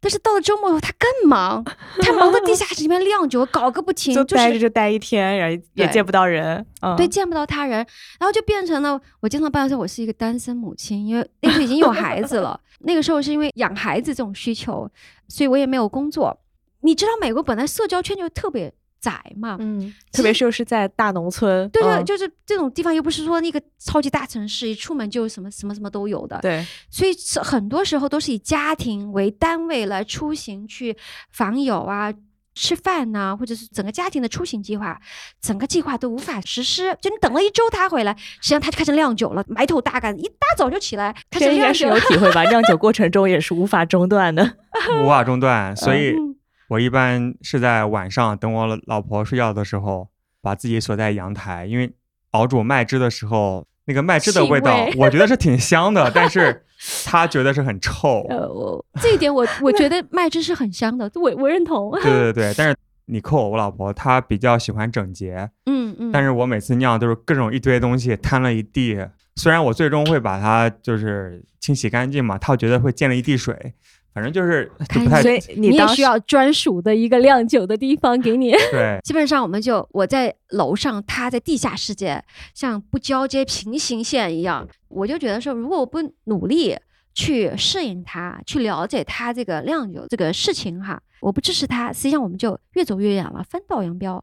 [0.00, 1.64] 但是到了周末他更忙，
[2.00, 6.64] 他忙到地下室里面酿酒，搞个不停，就就是待着就待一天，然后也见不到人。
[6.82, 7.78] 嗯，对，见不到他人，
[8.18, 12.58] 然后就变成了我经常抱怨说我是一个单身母亲，因为那时候已经有孩子了。
[12.82, 14.90] 那个时候是因为养孩子这种需求，
[15.28, 16.40] 所以我也没有工作。
[16.80, 21.68] 你知道美国本来社交圈就特别窄嘛，嗯，特别是又是在大农村。
[21.70, 26.38] 对对，嗯就是这种地方又不是说那个超级大城市，一出门就什么什么什么都有的。
[26.42, 30.96] 对，所以是很多时候都是以家庭为单位来出行去
[31.32, 32.12] 访友啊。
[32.52, 35.00] 吃饭呐、或者是整个家庭的出行计划，
[35.40, 36.94] 整个计划都无法实施。
[37.00, 41.86] 就你等了一周他回来，实际上他就开始酿酒了，埋头大干，一大早就起来开这应该是。
[41.86, 42.42] 有体会吧？
[42.50, 44.56] 酿酒过程中也是无法中断的。
[45.02, 46.34] 无法中断，所以嗯
[46.70, 50.08] 我一般是在晚上等我老婆睡觉的时候，
[50.40, 51.92] 把自己锁在阳台，因为
[52.30, 56.64] 熬煮麦汁的时候那个麦汁的味道味，我觉得是挺香的，但是
[57.04, 58.24] 她觉得是很臭。
[58.28, 61.90] 呃，我这一点我我觉得麦汁是很香的，我我认同。
[62.02, 68.96] 对对 对，但是你扣我老婆，她比较喜欢整洁，嗯嗯，但是我每次尿都是各种一堆东西摊了一地。
[69.34, 73.74] 虽然我最终会把它就是清洗干净嘛，她觉得会溅了一地水，
[74.12, 78.50] 反正就是就不太所以 你也需要专属的一个酿酒的地方给你。
[78.72, 78.98] 对。
[79.04, 82.22] 基本上我们就我在楼上，他在地下世界，
[82.54, 84.66] 像不交接平行线一样。
[84.88, 86.76] 我就觉得说，如果我不努力
[87.14, 94.22] 去适应他，去了解他这个酿酒这个事情哈，我不支持他，实际上我们就越走越远了，分道扬镳。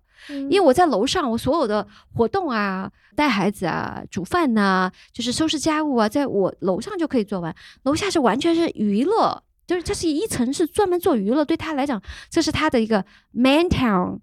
[0.50, 9.44] 因为我在楼上，我所有的活动啊、带孩子啊、煮饭呐、就是收拾家务啊，在我楼上就可以做完，楼下是完全是娱乐。
[9.68, 14.20] 就是这是一层是专门做娱乐，对他来讲，这是他的一个 man town，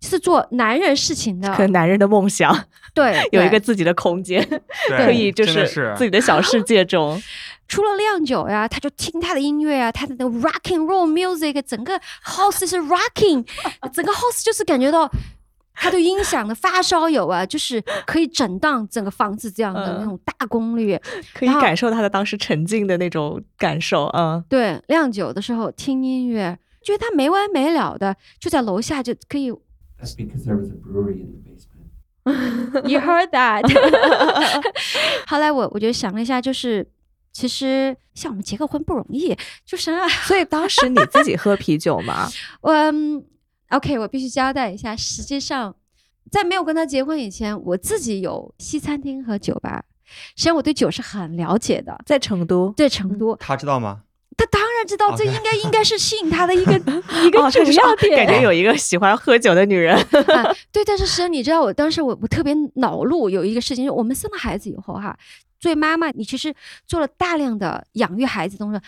[0.00, 1.54] 是做男人事情的。
[1.54, 4.42] 可男人的梦想对， 有一个自己的空间，
[4.88, 7.22] 对可以就是自己的小世界中。
[7.68, 13.44] 除了酿酒呀，他就听他的音乐啊，他的那个 rock and roll music，整个 house 是 rocking，
[13.92, 15.10] 整个 house 就是感觉到
[15.76, 20.98] 他对音响的发烧友啊， 就是可以整荡整个房子这样的嗯那种大功率。
[21.34, 32.86] 可以感受他的当时沉浸的那种感受，嗯，对，酿酒的时候听音乐，觉得他没完没了的，就在楼下就可以 That's because there was a brewery in the basement.
[32.88, 33.62] You heard that。
[35.26, 36.86] 后来我我就想了一下，就是
[37.32, 42.28] 其实像我们结个婚不容易，就是啊，所以当时你自己喝啤酒吗？
[42.62, 43.24] 我嗯
[43.70, 45.74] OK，我必须交代一下，实际上
[46.30, 49.84] 在没有跟他结婚以前，我自己有西餐厅和酒吧，
[50.34, 51.98] 实际上我对酒是很了解的。
[52.06, 54.02] 在成都，在成都，他知道吗？
[54.38, 56.72] 他当然知道，这应该应该是吸引他的一个
[57.24, 58.16] 一个哦，主要点。
[58.16, 59.96] 感觉有一个喜欢喝酒的女人。
[59.96, 65.16] 啊，对，但是实际上你知道，我当时我我特别恼怒，有一个事情，就是我们生了孩子以后哈，
[65.58, 66.54] 作为妈妈，你其实
[66.86, 68.80] 做了大量的养育孩子的东西。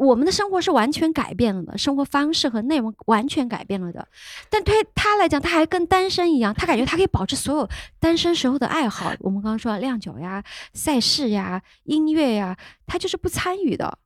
[0.00, 4.08] 我们的生活是完全改变了的，生活方式和内容完全改变了的。
[4.48, 9.12] 但对他来讲，他还跟单身一样，他感觉他可以保持所有单身时候的爱好。
[9.20, 13.98] 我们刚刚说酿酒呀、赛事呀、音乐呀，他就是不参与的。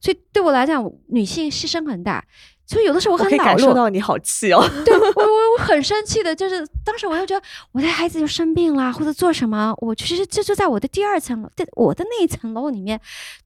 [0.00, 2.24] 所以对我来讲，女性牺牲很大。
[2.72, 4.66] 所以有的时候我我可以很恼怒，感受到你好气哦。
[4.82, 12.98] 对我我我很生气的，就是当时我就觉得我的孩子就生病啦，或者做什么，我其实这就在我的第二层楼，在我的那一层楼里面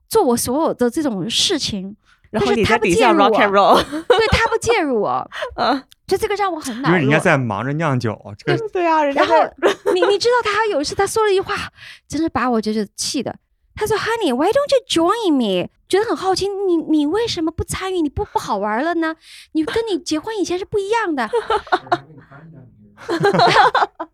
[0.09, 1.97] 做我所有的这种事情，
[2.31, 6.95] 然后但是他不你在底下介入 rock and 我 roll， 对他不介入我， 嗯，就这个让我很恼怒。
[6.95, 9.35] 因为人家在忙着酿酒，这个对啊，人家然后
[9.93, 11.55] 你你知道他有一次他说了一句话，
[12.07, 13.35] 真是把我就是气的。
[13.77, 18.01] 他说：“Honey, why don't you join me？” 觉得很好奇，你你为什么不参与？
[18.01, 19.15] 你不不好玩了呢？
[19.53, 21.31] 你跟你结婚以前是不一样的。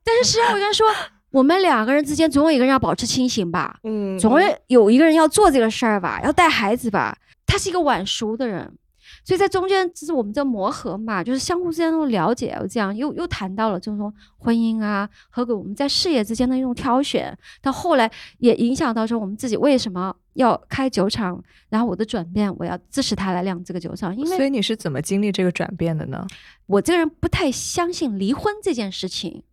[0.05, 0.87] 但是实际上，我跟他说，
[1.31, 7.16] 我们两个人之间总有一个人要保持清醒吧，嗯，总有有一个人要做这个事儿吧，要带孩子吧。
[7.46, 8.77] 他是一个晚熟的人，
[9.25, 17.37] 所以在中间就是我们在磨合嘛，就是相互之间的了解，这样又又谈到了这种婚姻啊，和我们在事业之间的一种挑选。
[17.61, 26.27] 到后来也影响到说我们自己为什么要开酒厂，然后我的转变，我要支持他来酿这个酒厂，因为所以你是怎么经历这个转变的呢？
[26.67, 29.45] 我这个人不太相信离婚这件事情，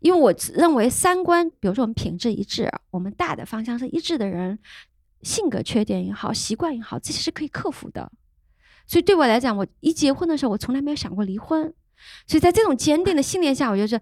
[0.00, 4.58] 因为我认为三观，比如说我们品质一致，我们大的方向是一致的人，
[5.22, 8.10] 性格缺点也好，习惯也好，这些是可以克服的。
[8.88, 11.72] 所以对我来讲，我一结婚的时候，我从来没有想过离婚。
[12.26, 14.00] 所以在这种坚定的信念下，我就是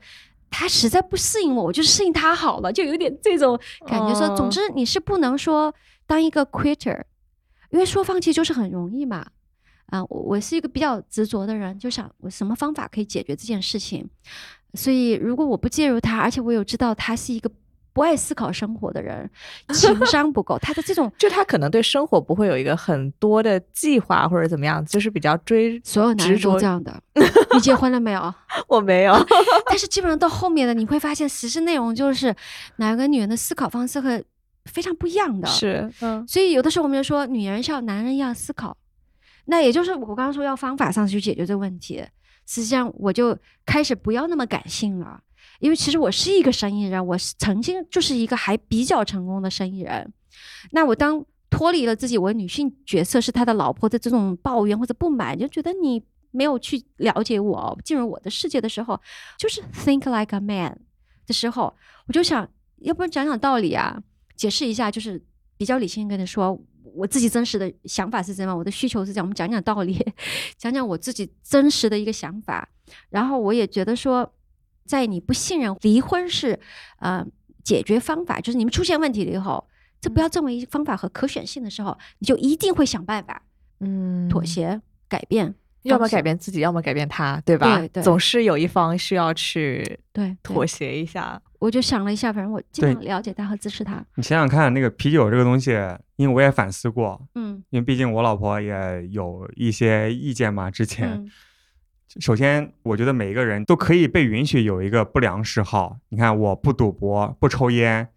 [0.48, 5.74] 他实在不适应我，我就适应他好了，就有点这种感觉说，哦总之你是不能说
[6.06, 7.02] 当一个 quitter，
[7.70, 9.26] 因为说放弃就是很容易嘛。
[9.86, 14.08] 啊，我我是一个比较执着的人，就想我什么方法可以解决这件事情。
[14.74, 17.50] 所以如果我不介入他，而且我有知道他是一个
[17.96, 19.30] 不爱思考生活的人，
[19.72, 25.80] 情商不够，他的这种就他可能对生活不会有一个很多的计划或者怎么样，就是比较追。
[25.82, 27.02] 所有男人都这样的。
[27.54, 28.34] 你结婚了没有？
[28.68, 29.14] 我没有，
[29.64, 32.36] 但是基本上到后面的，你会发现实施内容就是
[32.76, 34.22] 哪个女人的思考方式和
[34.66, 35.48] 非常不一样的。
[35.48, 38.76] 是，嗯，所以有的时候我们就说，女人像男人一样思考，
[39.46, 42.04] 那也就是我刚刚说要方法上去解决这个问题。
[42.46, 45.18] 实际上，我就开始不要那么感性了，
[45.60, 50.12] 因为其实我是一个生意人，我是曾经就是一个还比较成功的生意人。
[50.72, 59.00] 那我当脱离了自己我女性角色是他的老婆的这种抱怨或者不满，就觉得你没有去了解我，进入我的世界的时候，
[59.38, 60.78] 就是 think like a man
[61.26, 61.74] 的时候，
[62.06, 62.46] 我就想，
[62.78, 64.02] 要不然讲讲道理啊，
[64.36, 65.24] 解释一下，就是
[65.56, 66.60] 比较理性跟你说，
[66.94, 69.98] 我自己真实的想法是怎样，我的需求是这样，我们讲讲道理，
[70.58, 72.68] 讲讲我自己真实的一个想法。
[73.08, 74.30] 然后我也觉得说，
[74.86, 76.58] 在你不信任离婚是
[77.00, 77.26] 呃
[77.64, 79.66] 解决方法，就是你们出现问题了以后，
[80.00, 83.42] 这不要作为方法和可选性的时候，你就一定会想办法
[83.80, 87.78] 嗯妥，协、改变，要么改变自己，要么改变他，对吧？
[87.78, 91.40] 对对总是有一方需要去对对妥协一下。
[91.58, 94.04] 我就想了一下，反正我尽量了解他和支持他。
[94.14, 95.72] 你想想看，那个啤酒这个东西，
[96.16, 100.70] 因为我也反思过，嗯因为毕竟我老婆也有一些意见嘛。
[100.70, 101.30] 之前，嗯
[102.20, 105.98] 首先我觉得每一个人都可以被允许有一个不良嗜好。
[106.08, 108.08] 你看，我不赌博，不抽烟，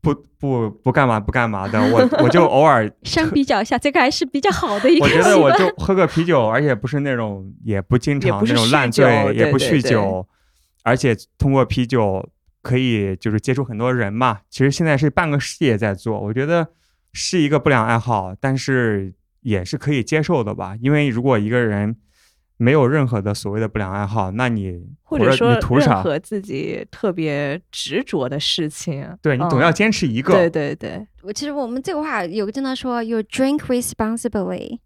[0.00, 10.28] 不不不干嘛不干嘛的，我我就偶尔 相比较一下，这个还是比较好的一个我觉得我就喝个啤酒，而且不是那种，也不经常不那种烂醉，也不酗对对对酒，
[10.82, 12.26] 而且通过啤酒
[12.62, 14.40] 可以就是接触很多人嘛。
[14.48, 16.68] 其实现在是半个事业在做，我觉得
[17.12, 20.74] 是一个不良爱好，但是也是可以接受的吧。
[20.80, 21.96] 因为如果一个人
[22.56, 26.02] 没有任何的所谓的不良爱好，那你或者说任你图啥？
[26.02, 30.34] 何自己特别执着的事情，对你总嗯要坚持一个。
[30.34, 34.78] 对对对，我其实我们这个话有个经常说，you drink responsibly，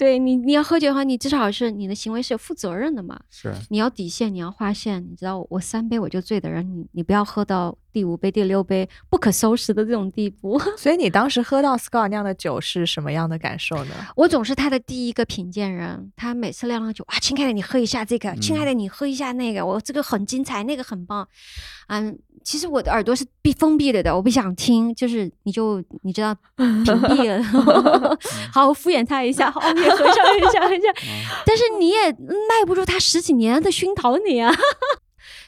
[0.00, 3.20] 对你，你要喝酒的话，你至少是你的行为是有负责任的嘛。
[3.28, 5.06] 是你要底线，你要划线。
[5.10, 10.58] 你知道，我三杯我就醉的人，你你不要喝到第五杯、第六杯不可收拾的这种地步。
[10.78, 13.94] 所以你当时喝到 Scott 酿的酒是什么样的感受呢？
[14.16, 21.28] 我总是他的第一个品鉴人，他每次酿了酒，哇，亲爱的，你喝一下这个，亲爱的，你喝一下那个，我这个很精彩，那个很棒。
[21.88, 27.42] 嗯，其实我的耳朵是闭封闭了的，我不想听，就是你就你知道屏蔽了，
[28.52, 30.88] 好我敷衍他一下，好，你也喝一下，喝一下，一下。
[31.46, 34.52] 但是你也耐不住他十几年的熏陶你啊，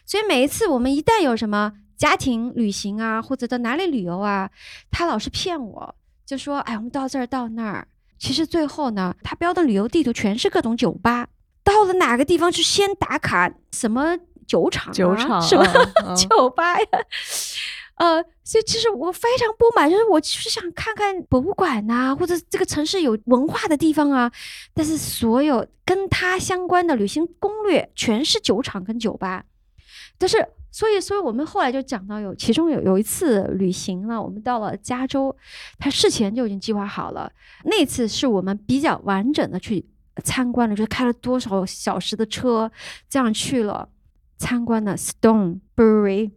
[0.06, 4.50] 所以每一次我们一旦有什么家庭旅行啊，或者到哪里旅游啊，
[4.90, 5.94] 他老是骗我，
[6.26, 11.28] 就说哎，我们到这儿到那儿，其实最后呢，他标的旅游地图全是各种酒吧，
[11.64, 16.86] 到了哪个地方去先打卡什么酒厂、 啊、酒厂什么嗯嗯 酒吧呀。
[17.96, 24.30] 呃，所以其实我非常不满，就是我就是想看看博物馆呐、或者这个城市有文化的地方啊，
[24.74, 29.44] 但是所有跟它相关的旅行攻略全是酒厂跟酒吧，
[30.18, 30.46] 但是。
[30.74, 35.36] 所以，所以我们后来就讲到有，其中有有一次旅行呢，我们到了加州，
[35.78, 37.30] 他事前就已经计划好了。
[37.64, 39.84] 那次是我们比较完整的去
[40.24, 42.72] 参观了，就是开了多少小时的车，
[43.06, 43.86] 这样去了
[44.42, 46.32] 参观了 Stone Brewery。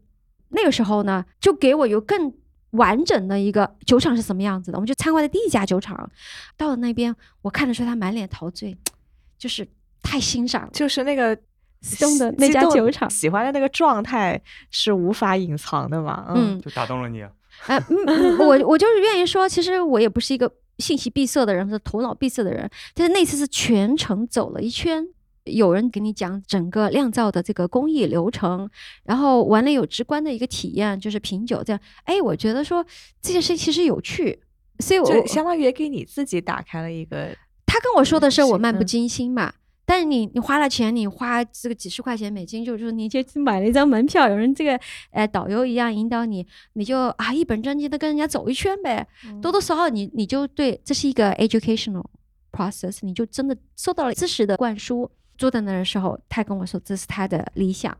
[0.49, 2.31] 那个时候呢，就给我有更
[2.71, 4.77] 完整的一个酒厂是什么样子的。
[4.77, 6.09] 我们就参观的第一家酒厂，
[6.55, 8.77] 到了那边，我看得出他满脸陶醉，
[9.39, 9.67] 就是
[10.03, 10.69] 太欣赏了。
[10.71, 11.35] 就是那个
[11.81, 14.39] Stone 的那家酒厂喜欢的那个状态
[14.69, 16.25] 是无法隐藏的嘛？
[16.35, 17.21] 嗯，就打动了你。
[17.67, 22.69] 呃，嗯，嗯我我就是愿意说，其实我也不是一个信息闭塞的人，或者头脑闭塞的人。
[22.93, 25.07] 但是那次是全程走了一圈，
[25.45, 28.69] 有人给你讲整个酿造的这个工艺流程，
[29.03, 31.79] 然后完了有直观的一个体验，就是品酒这样。
[32.03, 32.85] 哎，我觉得说
[33.21, 34.41] 这件事其实有趣，
[34.79, 39.53] 所以我就相当于也给你自己打开了一个他跟我说的是我漫不嗯经心嘛。
[39.87, 44.79] 但是你你花了钱，你花这个几十块钱美金，就是说你就买了一张门票，有人这个
[45.11, 49.07] 呃导游一样引导你，你就啊一本正经的跟人家走一圈呗。
[49.43, 52.03] 多多少少你你就对这是一个 educational
[52.51, 55.07] process，你就真的受到了知识的灌输。
[55.37, 57.95] 坐在那儿的时候，他跟我说这是他的理想，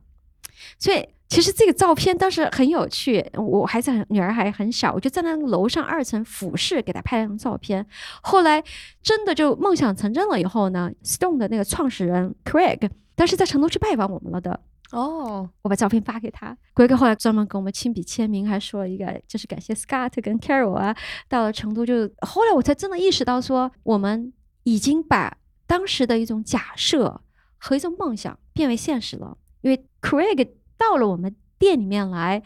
[0.78, 3.26] 所以其实这个照片当时很有趣。
[3.34, 7.86] 我孩子很女儿还很小，我就在那个楼上二层俯视给她拍了张照片。
[8.22, 8.64] 后来
[9.02, 14.60] 真的就梦想成真了以后呢，Stone 的那个创始人 Craig 当时在成都去拜访我们了的。
[14.92, 20.96] 哦，我把照片发给他，Greg 后来专门给我们亲笔签名，还说了一个就是感谢 Scott 跟 Carol 啊，
[21.28, 24.32] 到了成都就后来我才真的意识到说，我们
[24.64, 27.20] 已经把当时的一种假设
[27.66, 32.44] 和一种梦想变为现实了，因为 Craig 到了我们店里面来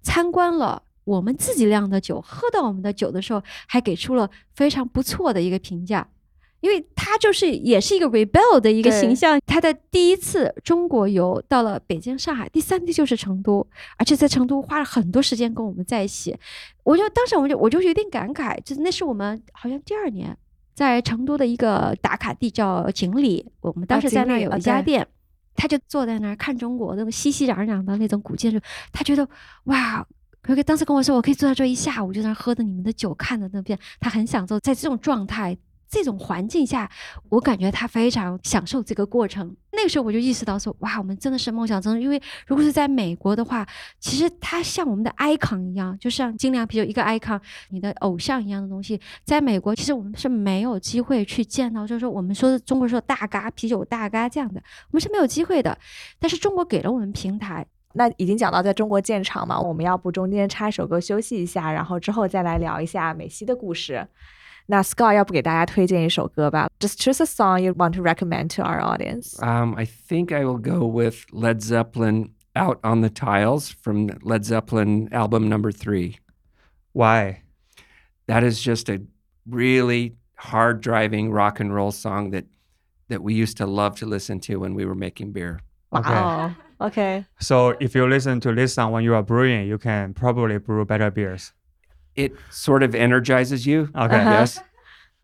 [0.00, 0.84] 参观了。
[1.04, 6.08] 我们自己酿的酒，喝到我们的酒的时候，还给出了非常不错的一个评价，
[6.60, 9.40] 因为他就是也是一个 rebel 的一个形象。
[9.44, 13.66] 他的第一次中国游到了北京、上海，第三地就是成都，
[13.98, 16.38] 而且在成都花了很多时间跟我们在一起。
[16.84, 20.38] 我就当时我就我就有点感慨，就是那是我们好像第二年
[20.74, 25.06] 在成都的一个打卡地叫锦里，我们当时在那儿有一家店。
[25.54, 28.58] 他就坐在那儿看中国那种熙熙攘攘的那种古建筑，
[28.90, 29.28] 他觉得
[29.64, 30.04] 哇，
[30.40, 35.54] 可可当时跟我说，我可以坐在这一下午，就在那儿喝着你们的酒，看着那边，他很享受在这种状态、
[35.92, 36.90] 这种环境下，
[37.28, 39.54] 我感觉他非常享受这个过程。
[39.72, 43.66] 那个时候我就意识到说，哇，我们真的是梦想中，因为如果是在美国的话，
[44.00, 55.76] 其实它像我们的 icon 一样，就像精酿啤酒一个 icon，你的偶像一样的东西，在美国其实我们是没有机会去见到，就是说我们说的中国说大嘎啤酒大嘎这样的，我们是没有机会的。
[56.18, 64.08] 但是中国给了我们平台，那已经讲到在中国建厂嘛，我们要不中间插一首歌休息一下，然后之后再来聊一下美西的故事。
[64.71, 66.67] 那 Scott 要不给大家推荐一首歌吧？
[66.79, 69.37] Just choose a song you want to recommend to our audience.
[69.41, 74.43] Um, I think I will go with Led Zeppelin Out on the Tiles from Led
[74.43, 76.19] Zeppelin album number three.
[76.93, 77.43] Why？
[78.27, 79.01] That is just a
[79.49, 82.45] really hard driving rock and roll song that
[83.09, 85.59] that we used to love to listen to when we were making beer.
[85.91, 86.11] Okay.
[86.11, 90.57] 哇哦，OK， So if you listen to this song when you are brewing, you can probably
[90.57, 91.53] brew better beers.
[92.14, 93.88] It sort of energizes you.
[93.94, 94.22] Okay.
[94.22, 94.58] Yes.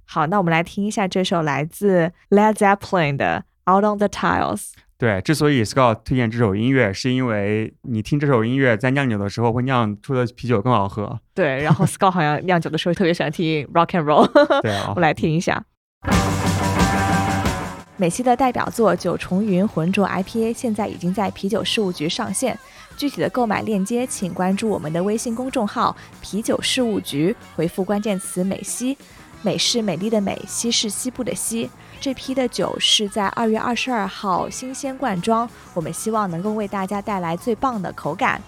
[0.06, 4.56] 好，那我们来听一下这首来自 Led Zeppelin 的《Out on the Tiles》。
[4.96, 11.20] 对，之所以 Scott 推荐这首音乐，是因为你听这首音乐在酿酒的时候，会酿出的啤酒更好喝。
[11.34, 14.26] 对，然后 Scott 好像酿酒的时候特别喜欢听 rock and roll。
[14.62, 15.62] 对啊我，们来听一下。
[17.96, 22.58] 美西的代表作九重云浑浊 IPA 现在已经在啤酒事务局上线，
[22.98, 28.98] 具体的购买链接请关注我们的微信公众号“啤酒事务局”，回复关键词“美西”，
[29.40, 31.70] 美是美丽的美，西是西部的西。
[32.00, 38.42] 这批的酒是在二月二十二号新鲜灌装，我们希望能够为大家带来最棒的口感。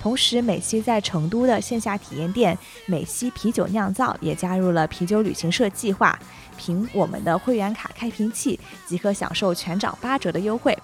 [0.00, 6.16] 同时，美西在成都的线下体验店美西啤酒酿造也加入了啤酒旅行社计划，
[6.56, 10.78] 凭我们的会员卡开瓶器即可享受全场八折的优惠。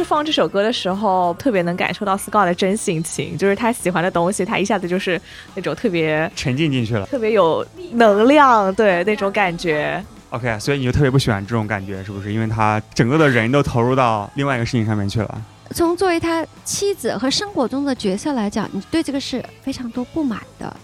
[0.00, 5.20] 是放这首歌的时候，特别能感受到 Scott 的真性情，就是他喜欢的东西，他一下子就是
[5.54, 7.04] 那种特别沉浸进去了。
[7.04, 10.02] 特别有能量，对那种感觉。
[10.30, 12.32] OK，所以你就特别不喜欢这种感觉，是不是？
[12.32, 15.42] 因为他整个的人都投入到另外一个事情上面去了。
[15.72, 20.74] 从作为他妻子和生活中的角色来讲，你对这个是非常多不满的。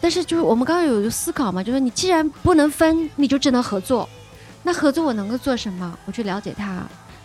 [0.00, 4.08] 但是就是我们刚刚有一个思考嘛，就是你既然不能分，你就只能合作。
[4.64, 5.96] 那合作我能够做什么？
[6.04, 6.82] 我去了解他，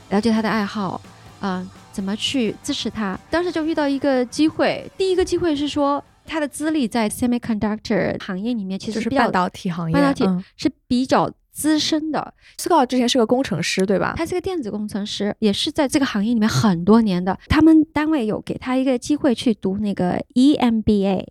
[0.10, 1.02] 了解他的爱好，
[1.46, 3.18] 嗯、怎么去支持他。
[3.30, 14.16] 当时就遇到一个机会，第一个机会是说他的资历在 semiconductor 行业里面其实是半导体行业，半导体嗯是比较资深的，Scott 之前是个工程师，对吧？
[14.18, 17.38] 他是个电子工程师，也是在这个行业里面很多年的。
[17.48, 21.24] 他们单位有给他一个机会去读那个 E EMBA，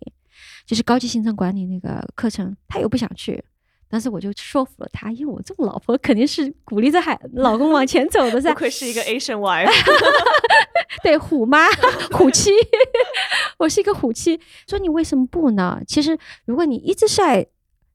[0.65, 3.43] 就是高级行政管理那个课程，他又不想去。
[3.95, 8.59] 但是我就说服了他，因为我这种老婆肯定是鼓励着海老公往前走的噻不。
[8.59, 9.71] 愧是一个 Asian wife，
[11.01, 11.69] 对，虎妈、
[12.11, 12.51] 虎妻，
[13.57, 14.37] 我是一个虎妻。
[14.67, 15.79] 说你为什么不呢？
[15.87, 17.47] 其实如果你一直在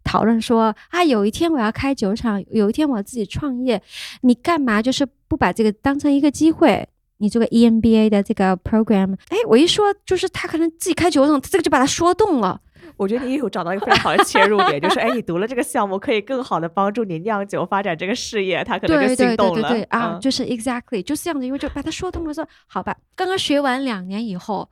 [0.02, 3.82] 讨论说啊，有一天我要开酒厂，有一天我要自己创业，
[4.22, 6.88] 你干嘛就是不把这个当成一个机会？
[7.18, 12.58] 你这个 E EMBA 的这个 program，哎，我一说就是他可能自己开酒厂，这个就把他说动了。
[13.00, 19.70] 我觉得你有找到一个非常好的切入点，就是哎，你读了这个项目，可以更好的帮助你酿酒发展这个事业，他可能就对对对心动了。
[19.70, 24.68] 对对啊，嗯就是 exactly 就是这样子，因为就把他说通了，说好吧，刚刚学完两年以后，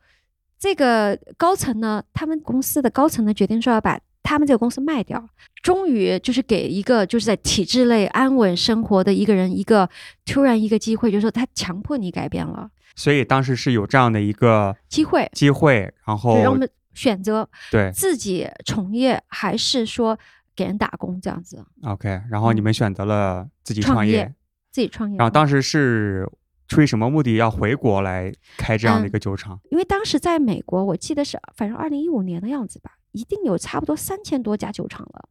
[0.59, 5.27] 这个高层呢，他们公司的高层呢决定说要把他们这个公司卖掉，
[5.63, 9.89] 终于就是给一个就是在体制内安稳生活的一个人一个
[10.27, 16.69] 突然一个机会，就是说他强迫你改变了所以当时是有这样的一个机会，机会，然后让我们
[16.99, 20.19] 选择对自己从业还是说
[20.57, 24.35] 给人打工这样子，OK，然后你们选择了自己创业
[24.73, 25.17] 自己创业。
[25.17, 26.29] 然后当时是
[26.67, 29.61] 出于什么目的要回国来开这样的一嗯个酒厂？
[29.71, 35.29] 因为当时在美国，我记得是反正二零一五年的样子吧，一定有差不多三千多家酒厂了。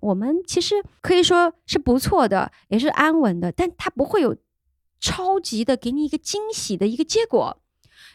[0.00, 4.34] 我们其实可以说是不错的，也是安稳的，但它不会有
[4.98, 7.60] 超级的给你一个惊喜的一个结果。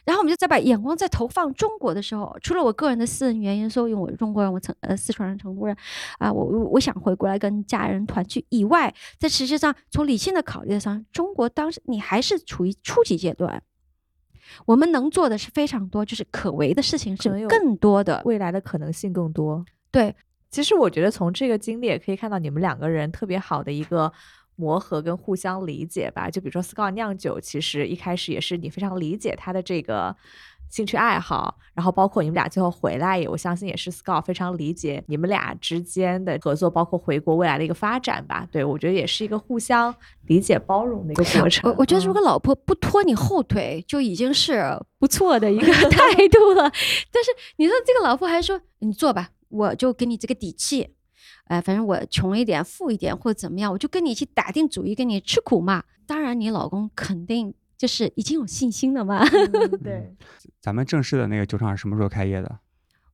[0.06, 5.76] 然后我们就再把眼光再投放中国的时候，除了我个人的私人原因，说因为我是中国人，我成呃四川人、成都人
[6.20, 13.64] 啊，我我我想回国来跟家人团聚以外，在实际上从理性的考虑上，中国当时你还是处于初级阶段，
[14.66, 18.22] 我们能做的是非常多，就是可为的事情是更多的。
[18.26, 19.64] 未来的可能性更多。
[19.90, 20.14] 对，
[20.52, 24.12] 其实我觉得从这个经历也可以看到你们两个人特别好的一个
[24.56, 26.30] 磨合跟互相理解吧。
[26.30, 30.16] 就比如说 Scott 酿酒，其实一开始也是你非常理解他的这个
[30.70, 38.48] 兴趣爱好，然后包括你们俩最后回来也，我相信也是 Scott 非常理解你们俩之间的合作，包括回国未来的一个发展吧。
[38.52, 39.94] 对我觉得也是一个互相
[40.26, 41.70] 理解包容的一个过程。
[41.70, 44.64] 我我觉得如嗯果老婆不拖你后腿，就已经是
[44.98, 46.72] 不错的一个 态度了。
[47.12, 50.96] 但是你说这个老婆还说你做吧，我就给你这个底气。
[51.46, 55.84] 哎、反正我穷一点、富一点或者怎么样，我就跟你去打定主意，跟你吃苦嘛。
[56.06, 59.24] 当然，你老公肯定就是已经有信心了嘛。
[59.26, 60.16] 嗯对。
[60.62, 62.60] 咱们正式的那个酒厂是什么时候开业的？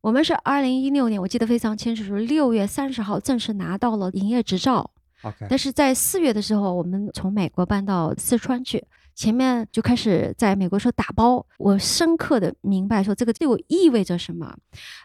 [0.02, 4.90] 我们是二零一六年，我记得非常清楚，是六月三十号正式拿到了营业执照。
[5.24, 8.82] OK，但是在四月的时候，我们从美国搬到四川去，
[9.14, 11.46] 前面就开始在美国说打包。
[11.58, 14.56] 我深刻的明白说这个对我意味着什么，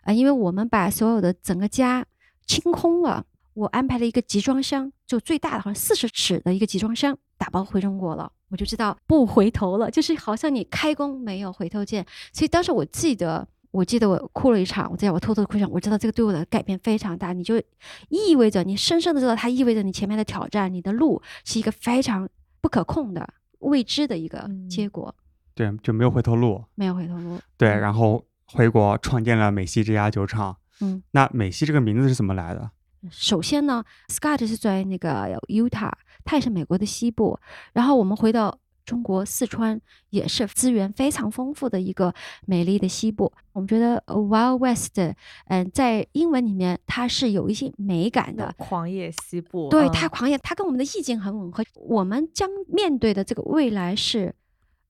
[0.02, 2.06] 啊、因为我们把所有的整个家
[2.46, 3.24] 清空了，
[3.54, 8.30] 我安排了一个集装箱，就最大的好像四十尺的一个集装箱，打包回中国了。
[8.48, 12.04] 我就知道不回头了，就是好像你开弓没有回头箭。
[12.32, 13.46] 所以当时我记得。
[13.74, 15.68] 我记得我哭了一场，我在我偷偷地哭一场。
[15.68, 17.60] 我知道这个对我的改变非常大，你就
[18.08, 22.28] 意味着你深深的知道，它意味着你前面的挑战，你的路是一个非常
[22.60, 23.28] 不可控的
[23.58, 25.12] 未知的一个嗯结果，
[25.56, 26.62] 对，就没有回头路。
[26.76, 27.36] 没有回头路。
[27.56, 30.56] 对，嗯然后回国创建了美西这家酒厂。
[30.80, 32.70] 嗯，那美西这个名字是怎么来的？
[33.10, 35.92] 首先呢，Scott 是在那个 Utah，
[36.24, 37.38] 它也是美国的西部。
[37.74, 42.14] 然后我们回到中国四川，也是资源非常丰富的一个
[42.46, 43.30] 美丽的西部。
[43.52, 44.98] 我们觉得呃 Wild West，
[45.48, 48.54] 嗯、在英文里面它是有一些美感的。
[48.56, 51.62] 狂野西部，对嗯它狂野，它跟我们的意境很吻合。
[51.74, 54.34] 我们将面对的这个未来是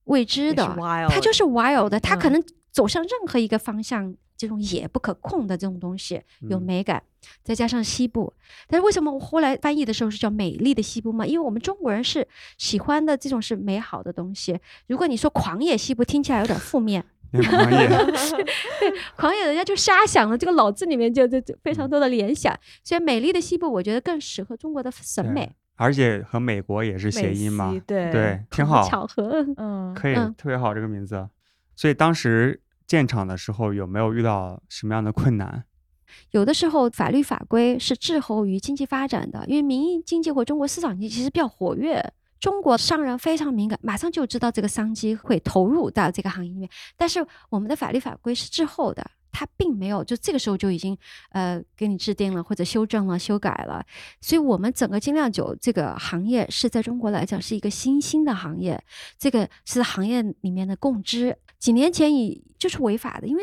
[0.04, 7.02] 未知的，wild 它就是 wild 的，它可嗯能走向任何一个方向，这种野不可控的这种东西有嗯美感，
[7.42, 8.32] 再加上西部。
[8.68, 11.24] 但是为什么我后来翻译的时候是叫美丽的西部嘛？
[11.26, 12.26] 因为我们中国人是
[12.58, 14.58] 喜欢的这种是美好的东西。
[14.88, 17.04] 如果你说狂野西部，听起来有点负面。
[17.34, 17.88] 狂野，
[18.78, 22.56] 对狂野人家就瞎想了，这个脑子里面就就就非嗯常多的联想。
[22.84, 25.52] 所以美丽的西部，我觉得更适合中国的审美。
[25.76, 29.44] 而且和美国也是谐音嘛，对对， 挺好好，巧合。
[29.56, 31.28] 嗯，可以，嗯特别好这个名字。
[31.74, 35.64] 所以当时建厂的时候有没有遇到什么样的困难？
[36.30, 42.12] 有的时候法律法规是滞后于经济发展的，因为民营经济或中国市场经济其实比较活跃。
[42.40, 46.68] 中国商人非常敏感，马上就知道这个商机会投入到这个行业里面。
[46.94, 50.96] 但是我们的法律法规是滞后的，它并没有就这个时候就已经
[51.30, 53.84] 呃给你制定了或者修正了、修改了。
[54.20, 58.80] 所以，我们整个精酿酒这个行业是在中国来讲是一个新兴的行业，
[59.18, 61.36] 这个是行业里面的共知。
[61.58, 63.42] 几年前已就是违法的，因为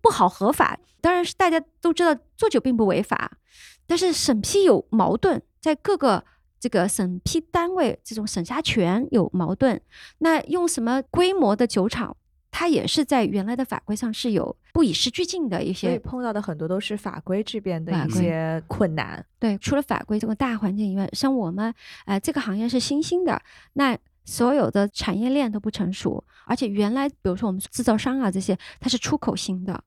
[0.00, 0.78] 不好合法。
[1.00, 3.38] 当然是大家都知道做酒并不违法，
[3.86, 6.24] 但是审批有矛盾，在各个
[6.58, 9.80] 这个审批单位这种审查权有矛盾。
[10.18, 12.16] 那用什么规模的酒厂，
[12.50, 19.24] 它也是在原来的法规上是有不与时俱进的一所以些碰到的很多都是法规这边的一些困难。
[19.38, 21.72] 对，除了法规这个大环境以外，像我们，
[22.06, 23.40] 呃，这个行业是新兴的，
[23.74, 29.84] 那所有的产业链都不成熟，而且原来比如说我们制造商啊这些，它是出口型的，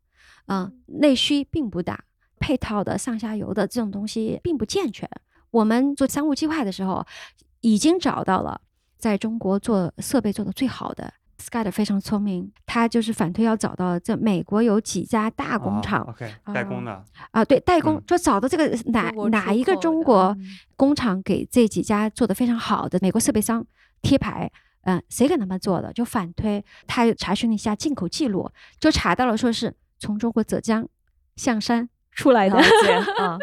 [0.48, 2.04] 嗯、内需并不大，
[2.40, 5.10] 配套的上下游的这种东西并不健全。
[5.50, 7.06] 我们做商务计划的时候，
[7.60, 8.62] 已经找到了
[8.98, 11.14] 在中国做设备做的最好的。
[11.42, 23.66] Scott 非常聪明，他就是反推要找到这美国有几家大工哦厂 OK 代工的，啊，对，代工嗯就找到这个哪哪一个中国嗯工厂给这几家做的非常好的美国设备商
[24.02, 24.52] 贴牌，
[24.84, 25.92] 嗯、谁给他们做的？
[25.94, 30.88] 就反推，他查询了一下进口记录，就查到了说是从中国浙江
[31.36, 32.58] 象山出来的
[33.18, 33.38] 啊，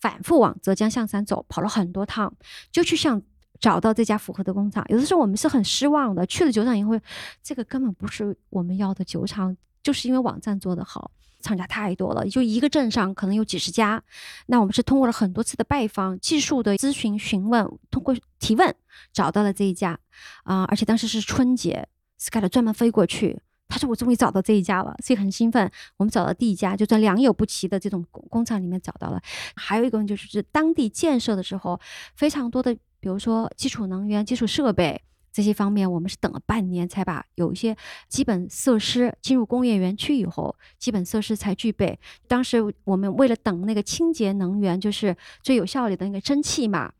[0.00, 2.34] 反复往浙江象山走，跑了很多趟，
[2.72, 3.22] 就去想
[3.62, 4.84] 找到这家符合的工厂。
[4.88, 6.98] 有的时候我们是很失望的，去了酒厂以后，
[7.42, 11.12] 这个根本不是我们要的酒厂，就是因为网站做得好。
[11.40, 14.00] 厂家太多了，就一个镇上可能有几十家。
[14.46, 18.72] 那我们是通过了很多次的拜访、技术的咨询、询问，通过提问
[19.12, 19.98] 找到了这一家
[20.44, 21.88] 啊、而且当时是春节
[22.18, 23.40] ，Sky 专门飞过去。
[23.68, 25.68] 他说：“我终于找到这一家了，所以很兴奋。
[25.96, 29.18] 我们找到第一家，就在良莠不齐的这种工厂里面找到了。
[29.56, 31.80] 还有一个问题就，是当地建设的时候，
[32.14, 37.76] 非常多的，比如说基础能源、基础设备这些方面，我们是等了半年才把有一些
[38.08, 41.98] 基本设施进入工业园区以后，基本设施才具备。
[42.28, 46.92] 当时我们为了等那个清洁能源，就是最有效率的那个蒸汽嘛，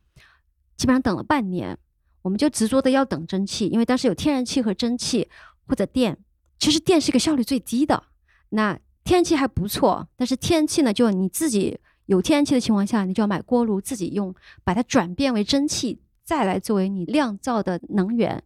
[0.77, 1.79] 基本上等了半年，
[2.23, 5.29] 我们就执着的要等蒸汽，因为当时有天然气和蒸汽
[5.69, 6.19] 或者电，
[6.59, 8.03] 其实电是一个效率最低的。
[8.49, 14.35] 那天然气还不错，但是天然气呢，就你自己有天然气的情况下，你就要买锅炉自己用，
[14.65, 18.43] 把它转变为蒸汽，再来作为你酿造的能源。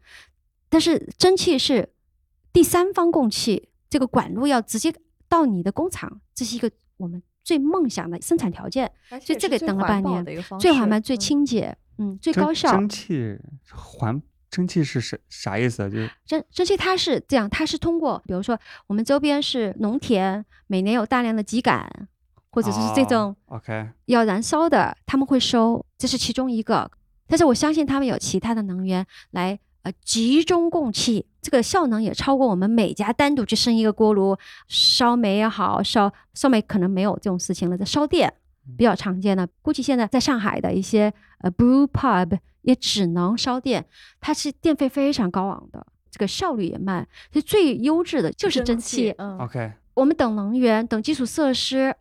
[0.68, 1.88] 但是蒸汽是
[2.52, 4.92] 第三方供气，这个管路要直接
[5.28, 12.72] 到你的工厂，这是一个我们最梦想的生产条件，所以这个且是最环保等了半年的一个方式最缓慢、最嗯清洁，嗯，最高效。
[12.72, 13.38] 蒸汽
[13.70, 15.88] 环蒸汽是啥啥意思啊？
[15.88, 21.88] 就是蒸蒸汽它是这样，它是通过，比如说我们周边是农田，每年有大量的秸秆，
[22.56, 26.90] 或者是这哦种 OK 要燃烧的，他们会收，这是其中一个。
[27.26, 34.34] 但是我相信他们有其他的能源来呃集中供气，这个效能也超过我们每家单独去生一个锅炉
[34.68, 38.32] 烧煤也好，烧烧煤可能没有这种事情了，在烧电
[38.78, 39.46] 比较常见的。
[39.60, 43.84] 估计现在在上海的一些呃 brew pub 也只能烧电，
[44.18, 49.14] 它是电费非常高昂的，这个效率也慢，所以最优质的就是蒸汽。
[49.18, 51.94] 嗯，OK，我们等能源，等基础设施，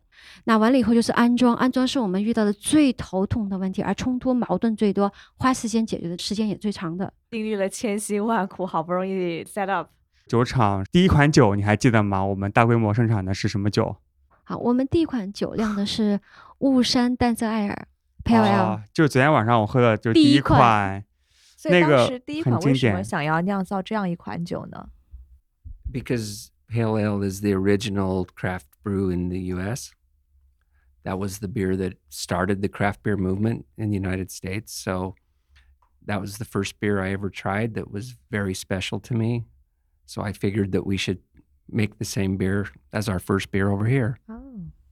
[0.45, 7.11] 那完了以后就是安装，安装是我们遇到的最头痛的问题，而冲突矛盾最多，花时间解决的时间也最长的。
[7.31, 9.89] 经历了千辛万苦，好不容易 set up。
[10.27, 12.23] 酒厂第一款酒你还记得吗？
[12.25, 13.95] 我们大规模生产的是什么酒？
[14.43, 16.19] 好，我们第一款酒酿的是
[16.59, 17.87] 雾山淡色艾尔
[18.23, 21.05] Pale Ale，、啊，就是昨天晚上我喝的，就是第一款款。
[21.57, 24.87] 所以当那个时第一很款为什么经典想要酿造这样一款酒呢
[25.91, 29.91] ？because pale ale is the original craft brew in the US.
[31.04, 34.72] That was the beer that started the craft beer movement in the United States.
[34.74, 35.14] So
[36.06, 39.44] that was the first beer I ever tried that was very special to me.
[40.04, 41.18] So I figured that we should
[41.70, 44.16] make the same beer as our first beer over here.
[44.26, 44.42] 哦，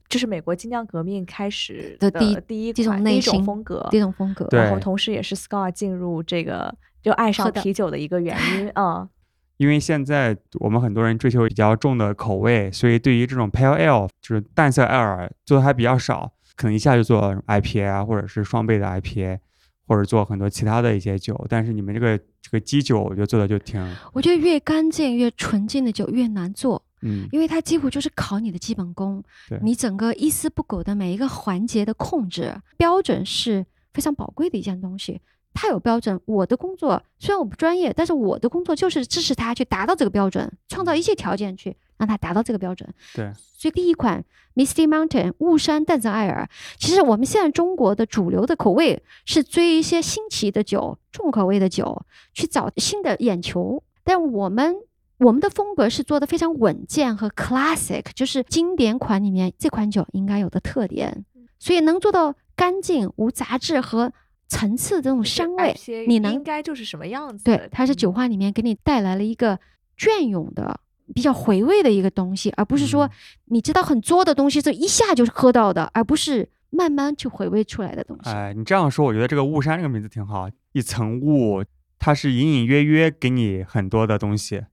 [0.07, 4.47] 这是美国精酿革命开始的第一第一这种款第一种类型风格，这种风格。
[4.47, 6.73] 对然后同时也是 Scott 进入这个
[7.03, 8.71] 就爱上喝的啤酒的一个原因。
[8.75, 9.07] 嗯，
[9.56, 19.38] 因为现在我们很多人追求比较重的口味，所以对于这种 pale ale 就是淡色艾尔做的还比较少，可能一下就做 IPA 啊，或者是双倍的 IPA，
[19.86, 21.46] 或者做很多其他的一些酒。
[21.48, 23.80] 但是你们这个这个基酒，我觉得做的就挺
[24.12, 35.20] 我觉得越干净越纯净的酒越难做，嗯因为它几乎就是考你的基本功对，你整个一丝不苟的每一个环节的控制标准是非常宝贵的一件东西。
[35.54, 42.92] 它有标准，我的工作虽然我不专业，但是我的工作就是支持他去达到这个标准，创造一切条件去让他达到这个标准。
[43.14, 44.22] 对，所以第一款
[44.56, 53.82] Misty Mountain 雾山淡泽艾尔，其实我们现在中国的主流的口味是追一些新奇的酒、重口味的酒，去找新的眼球。
[54.02, 54.74] 但我们
[55.18, 61.24] 我们的风格是做的非常稳健和 classic，就是经典款里面这款酒应该有的特点，
[61.60, 64.12] 所以能做到干净、无杂质和
[64.48, 65.74] 层次这种香味，
[66.06, 67.44] 你能应该就是什么样子？
[67.44, 69.58] 对，它是酒嗯花里面给你带来了一个
[69.96, 70.80] 隽永的、
[71.14, 73.10] 比较回味的一个东西，而不是说嗯
[73.46, 78.30] 你知道很作的东西，这一下就是喝到的，而不是慢慢去回味出来的东西。
[78.30, 81.64] 哎，你这样说，我觉得这个雾山这个名字挺好，一层雾，
[81.98, 84.64] 它是隐隐约约给你很多的东西。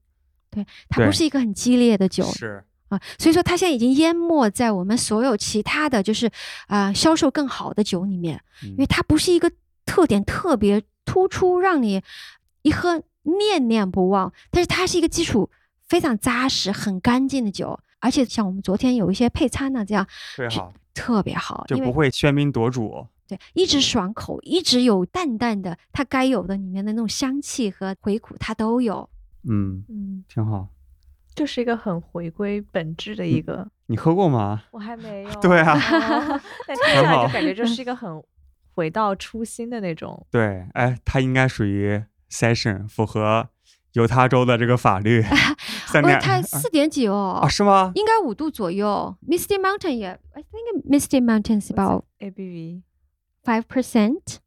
[0.49, 2.61] 对它不是一个很激烈的酒是，
[2.91, 6.29] 啊，所以说它现在已经淹没在我们所有其他的就是
[6.67, 9.51] 啊、销售更好的酒里面，因为嗯它不是一个
[9.85, 12.01] 特点特别突出，让你
[12.61, 15.49] 一喝念念不忘，但是它是一个基础
[15.87, 23.07] 非常扎实、很干净的酒，而且像我们昨天有一些配餐呢，这样特别好，特别好，就不会喧宾夺主。
[23.27, 29.09] 对一直爽口，一直有淡淡的它该有的里面的那种香气和回苦，它都有。
[29.49, 30.67] 嗯，嗯，挺好。
[31.35, 33.67] 就是一个很回归本质的一个。
[33.87, 34.63] 你喝过吗？
[34.71, 35.29] 我还没有。
[35.41, 38.21] 对啊哦 但听起来就感觉就是一个很
[38.73, 40.25] 回到初心的那种。
[40.31, 43.49] 对，哎，它应该属于 session，符合
[43.93, 45.21] 犹他州的这个法律。
[45.87, 47.47] 三哦点，它四点几哦，啊？
[47.49, 47.91] 是吗？
[47.95, 49.13] 应该五度左右。
[49.27, 52.83] Misty Mountain 也，I think Misty Mountain is about ABV
[53.43, 54.37] five percent，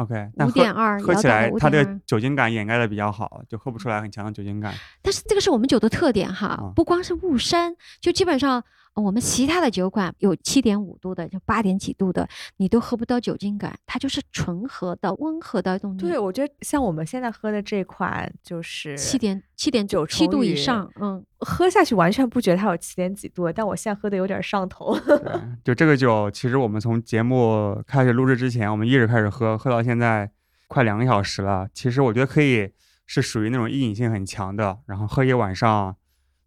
[0.00, 4.72] OK，那喝五点二，喝起来它的5.2酒精感掩盖的比较好，就喝不出来很强的酒精感。
[5.02, 15.96] 但是这个是我们酒的特点哈，啊不光是雾山，就基本上呃我们其他的酒款有七点五度的，就八点几度的，你都喝不到酒精感，它就是纯和的、温和的这种。
[15.96, 24.98] 对，我觉得像我们现在喝的这款就是七点七点九七度以上，嗯，喝下去完全不觉得它有七点几度，但我现在喝的有点上头。
[24.98, 25.18] 对，
[25.64, 30.30] 就这个酒，其实我们从节目开始录制之前，我们一直开始喝，喝到现在
[30.68, 31.68] 快两个小时了。
[31.72, 32.70] 其实我觉得可以
[33.06, 35.99] 是属于那种易饮性很强的，然后喝一晚上都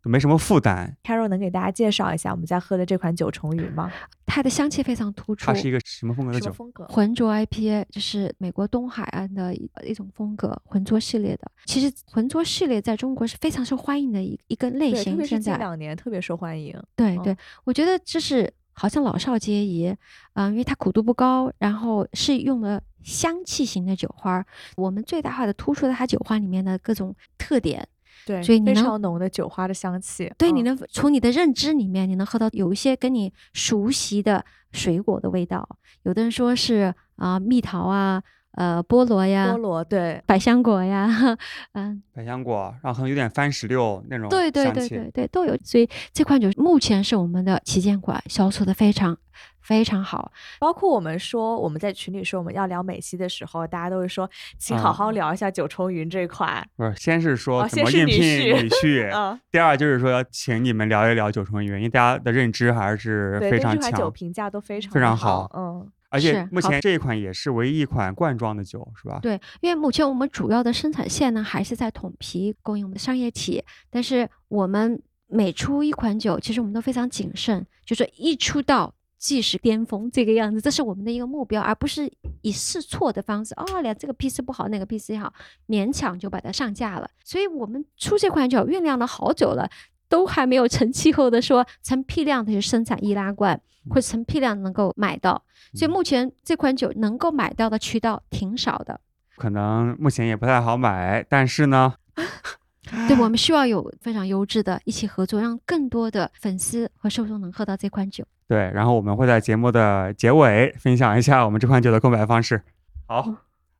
[0.04, 0.95] 没什么负担。
[1.04, 3.91] Carol 能给大家介绍一下我们在喝的这款九重宇吗？
[4.26, 5.45] 它的香气非常突出。
[5.45, 6.51] 它是一个什么风格的酒？
[6.51, 6.86] 风格？
[6.88, 11.51] 浑浊 IPA 就是美国东海岸的一一种风格，浑浊系列的。
[11.66, 16.74] 其实浑浊系列在中国是非常受欢迎的一一个类型，现在近两年特别受欢迎。
[16.76, 19.95] 嗯对对，我觉得这是好像老少皆宜，
[20.34, 24.43] 嗯、因为它苦度不高，然后是用的香气型的酒花，
[24.76, 27.88] 我们最大化的突出了它酒花里面的各种特点。
[28.26, 30.32] 对，所以你能常浓的酒花的香气。
[30.38, 35.68] 对，嗯你能从你的认知里面，你能喝到有一些跟你熟悉的水果的味道。
[36.03, 38.22] 有的人说是啊、蜜桃啊、
[38.54, 41.10] 呃菠萝呀菠、萝对，百香果呀，
[41.74, 45.58] 嗯，百香果，然后可能有点番石榴那种对对香气对对对都有。
[45.64, 49.18] 所以这款酒目前是我们的旗舰款，销售的非常
[49.62, 50.32] 非常好。
[50.60, 56.66] 包括我们说我们在群里说我们要聊美西的时候，大家都会说，请好啊好聊一下九重云这款。
[56.76, 65.51] 不是，先是说哦怎么应聘女婿女婿，嗯，第二就是说要请你们聊一聊九重云，因为大家的认知还是，非常强对这款酒，评价都非常非常好好。
[65.58, 69.20] 嗯，而且目前这一款也是唯一一款罐装的酒，是吧？
[69.20, 82.11] 对，因为目前我们主要的生产线呢还是在桶皮供应我们的商业体，但是我们每出一款酒，其实我们都非常谨慎，就是一出道即是巅峰这个样子，这是我们的一个目标，而不是
[82.41, 85.34] 以试错的方式，哦，两这个批次不好，那个批次好，
[85.68, 87.09] 勉强就把它上架了。
[87.24, 89.68] 所以我们出这款酒酝酿了好久了。
[90.14, 93.59] 都还没有成气候的说成批量的去生产易拉罐，
[93.89, 95.43] 或者成批量能够买到，
[95.74, 99.01] 所以目前这款酒能够买到的渠道挺少的。
[99.38, 101.95] 可能目前也不太好买，但是呢，
[103.07, 108.24] 对，我们需要有非常优质的一起合作，让更多的粉丝和受众能喝到这款酒。
[108.47, 112.61] 对，然后我们会在节目的结尾分享一下我们这款酒的购买方式。
[113.07, 113.28] 好，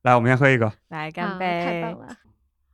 [0.02, 0.72] 来，我们先喝一个。
[0.88, 1.64] 来啊干杯！
[1.64, 2.16] 太棒了！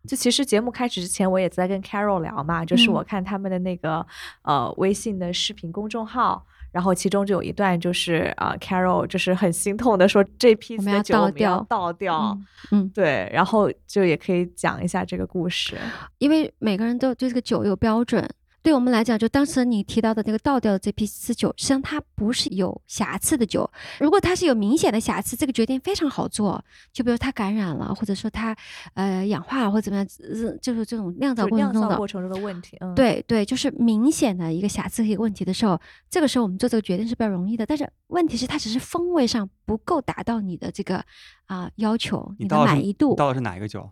[0.06, 4.06] 就其实节目开始之前，我也在跟 Carol 聊嘛，就是嗯我看他们的那个、
[4.42, 12.38] 呃微信的视频公众号，然后其中就有一段就是啊、呃 Carol 就是很心痛的说这批次的酒我们要倒掉倒掉，
[12.70, 15.76] 嗯嗯，对，然后就也可以讲一下这个故事。
[16.18, 18.28] 因为每个人都对这个酒有标准。
[18.62, 23.68] 对我们来讲，就当时你提到的那个倒掉的这批次酒，实际上它不是有瑕疵的酒。
[23.98, 26.62] 如果它是有明显的瑕疵，这个决定非常好做。
[26.92, 28.54] 就比如它感染了，或者说它
[28.94, 35.80] 呃氧化了或者怎么样，呃就是这种酿造酿过程中的造过程中的问题，嗯，，对对，就是明显的一个瑕疵和一个问题的时候，
[36.10, 37.64] 这个时候我们做这个决定是比较容易的。
[37.64, 41.02] 但是问题是，它只是风味上不够达到你的这个
[41.46, 43.16] 啊、要求，你的满意度你。
[43.16, 43.90] 倒的是哪一个酒？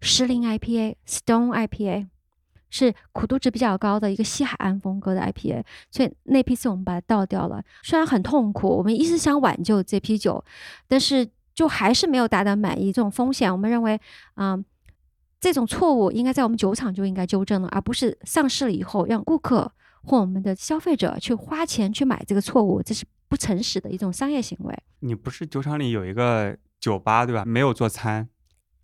[0.00, 2.06] 石林 IPA、Stone IPA
[2.70, 7.62] 是苦度值比较高的一个西海岸风格的 IPA，所以那批次我们把它倒掉了。
[7.82, 10.44] 虽然很痛苦，我们一直想挽救这批酒，
[10.88, 12.92] 但是就还是没有达到满意。
[12.92, 13.98] 这种风险，我们认为，
[14.34, 14.58] 啊、
[15.40, 19.70] 这种错误应该在我们酒厂就应该纠正了，而不是上市了以后让顾客
[20.02, 24.76] 或我们的消费者去花钱去买这个错误，这是不诚实的一种商业行为。
[25.00, 27.44] 你不是酒厂里有一个酒吧对吧？
[27.44, 28.28] 没有做餐。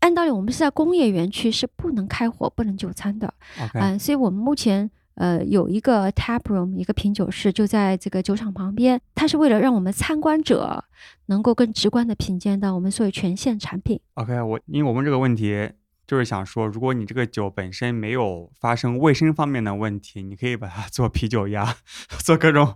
[0.03, 3.33] 按道理，我们是在工业园区是不能开火、不能就餐的。
[3.75, 9.01] 嗯，所以我们目前呃有一个 tap room，一个品酒室，就在这个酒厂旁边。
[9.15, 10.85] 它是为了让我们参观者
[11.27, 14.01] 能够更直观的品鉴到我们所有全线产品。
[14.15, 15.71] OK，我因为我问这个问题，
[16.05, 21.77] 就是想说，如果你这个酒本身没有发生卫生方面的问题，你可以把它做啤酒鸭，
[22.19, 22.75] 做各种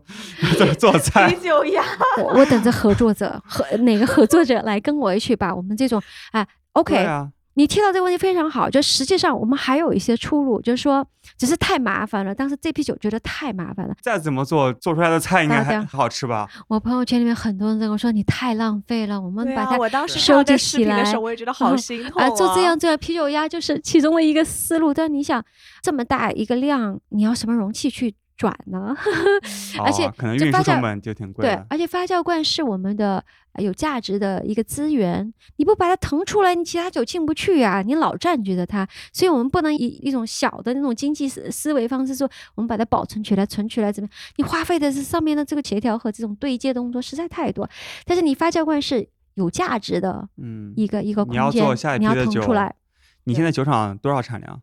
[0.56, 1.40] 做做菜啤。
[1.42, 1.82] 酒鸭，
[2.22, 6.00] 我我等着合作者和哪个合作者来跟我一起把我们这种
[6.30, 6.46] 啊
[6.76, 11.06] OK，、对啊，你提到这个问题非常好，就实际上我们还有一些出路，就是说
[11.38, 12.34] 只是太麻烦了。
[12.34, 16.46] 当时这批酒觉得太麻烦了，再怎么做，做出来的菜应该还好吃吧？
[16.68, 24.92] 我朋友圈里面很多人跟我说你太浪费了，我们把它我当时收看到这集起来视频的时候，我也觉得好嗯心痛啊，做这样这样啤酒鸭就是其中的一个思路。
[24.92, 25.42] 但你想，
[25.80, 28.94] 这么大一个量，你要什么容器去转呢？
[29.82, 31.46] 而且哦、可能运这发酵输成本就挺贵，。
[31.46, 33.22] 对而且发酵罐是我们的
[33.52, 44.18] 呃有价值的一个资源，你不把它腾出来，你其他酒进不去呀、你老占据着它，所以我们不能以一种小的那种经济思思维方式说，我们把它保存起来、存起来，怎么样？
[44.36, 47.68] 你花费的是上面的这个协调和这种对接动作实在太多，
[48.04, 52.74] 但是你发酵罐是有价值的嗯，一个一个你要空间，做下一你要批的酒腾出来。
[53.24, 54.60] 你现在酒厂多少产量？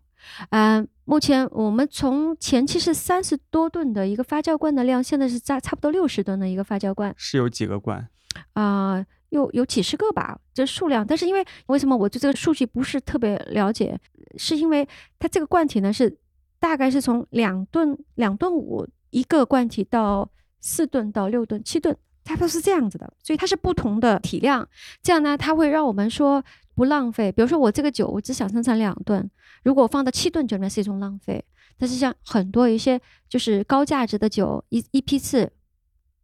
[0.49, 8.07] 嗯、目前我们从前期是三十多吨的一个发酵罐的量，现在是差差不多六十吨的一个发酵罐是有几个罐？
[8.53, 11.05] 啊、有有几十个吧，这数量。
[11.05, 13.99] 但是因为为什么我对这个数据不是特别了解，
[14.37, 14.87] 是因为
[15.19, 16.17] 它这个罐体呢是
[16.59, 21.95] 大概是从两吨两吨五一个罐体到四吨到六吨七吨。
[22.25, 24.65] 差不多是这样子的，所以它是不同的体量，
[25.01, 26.41] 这样呢，它会让我们说
[26.73, 27.29] 不浪费。
[27.29, 29.29] 比如说我这个酒，我只想生产两吨，
[29.63, 31.43] 如果放到七吨酒里面是一种浪费。
[31.75, 35.51] 但是像很多一些就是高价值的酒，一一批次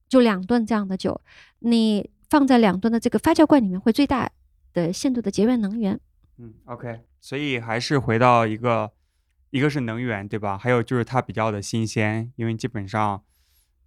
[0.07, 1.19] 就两吨这样的酒，
[1.59, 4.29] 你放在两吨的这个发酵罐里面，会最大
[4.73, 5.99] 的限度的节约能源。
[6.37, 8.91] 嗯，OK，所以还是回到一个，
[9.49, 10.55] 一个是能源，对吧？
[10.55, 13.23] 还有就是它比较的新鲜，因为基本上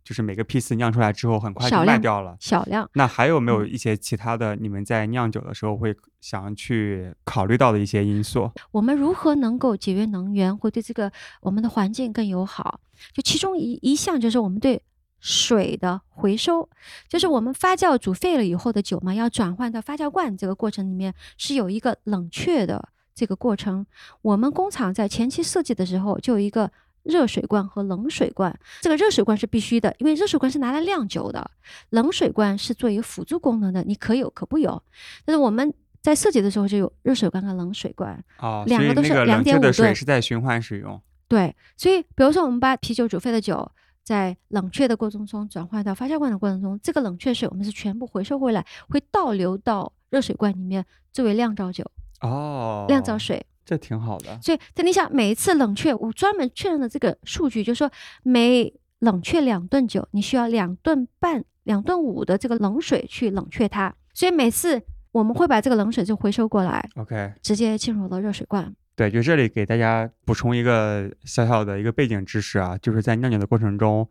[0.04, 2.36] 就是每个批次酿出来之后很快就卖掉了。
[2.40, 8.50] 小量，那还有没有嗯一些其他的你们在酿酒的时候会想去考虑到的一些因素？
[8.70, 12.80] 我们如何能够节约能源，会对这个我们的环境更友好？
[13.12, 14.82] 就其中一一项就是我们对
[15.20, 16.68] 水的回收，
[17.08, 23.86] 就是我们发酵煮沸了以后的酒嘛，要转换到发酵罐这个过程里面是有一个冷却的这个过程。
[24.20, 26.70] 我们工厂在前期设计的时候就有一个
[27.02, 31.50] 热水罐和冷水罐，这个热水罐是必须的，因为热水罐是拿来酿酒的，
[31.90, 34.82] 冷水罐是做一个辅助功能的，你可有可不有。
[35.24, 41.00] 但是我们在设计的时候就有热水罐跟冷水罐，哦，两个都是所以那个冷却2.5的水吨是在循环使用。
[41.28, 43.70] 对，所以比如说我们把啤酒煮沸的酒，
[44.04, 51.84] 在冷却的过程中转换到发酵罐的过程中，这个冷却水我们是全部回收回来，会倒流到热水罐里面作为酿造酒、
[52.20, 53.44] 哦，酿造水。
[53.64, 54.38] 这挺好的。
[54.42, 57.90] 所以，但你想，每一次冷却，我专门确认了这个数据，就是说
[58.22, 63.94] 每冷却两吨酒，你需要两吨半、两吨五的这个冷水去冷却它。
[64.14, 68.74] 所以每次我们会把这个冷水就回收过来，OK，直接进入了热水罐。
[68.94, 74.06] 对，就这里给大家补充一个小小的一个背景知识啊，就是在酿酒的过程中，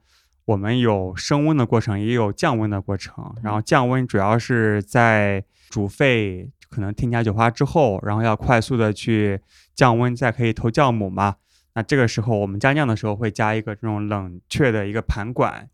[0.45, 3.33] 我们有升温的过程，也有降温的过程。
[3.43, 9.41] 然后降温主要是在煮沸可能添加酒花之后，然后要快速的去
[9.75, 11.35] 降温，再可以投酵母嘛。
[11.75, 15.69] 那这个时候我们加酿的时候会加一个这种冷却的一个盘管，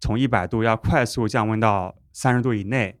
[0.00, 2.98] 从一百度要快速降温到三十度以内。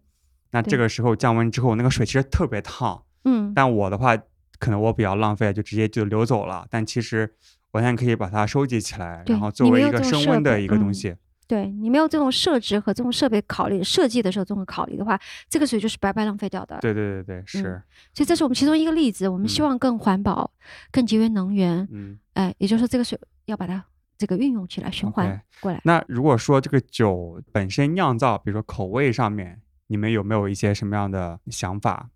[0.50, 4.16] 那这个时候降温之后，那个水其实特别烫，嗯，但我的话，
[4.58, 6.66] 可能我比较浪费，就直接就流走了。
[6.70, 7.34] 但其实
[7.72, 11.16] 完全可以把它收集起来，然后作为一个升温的一个东嗯西。
[11.48, 15.18] 对你没有这种设置和这种设备考虑设计的时候这种考虑的话，
[15.48, 16.78] 这个水就是白白浪费掉的。
[16.80, 17.82] 对对对对，是，
[18.14, 19.26] 所以这是我们其中一个例子。
[19.26, 20.50] 我们希嗯望更环保、
[20.92, 21.88] 更节约能源。
[21.90, 22.18] 嗯。
[22.34, 23.82] 哎，也就是说，这个水要把它
[24.16, 25.80] 这个运用起来，循环过来。
[25.84, 32.10] 那如果说这个酒本身酿造，比如说口味上面，你们有没有一些什么样的想法？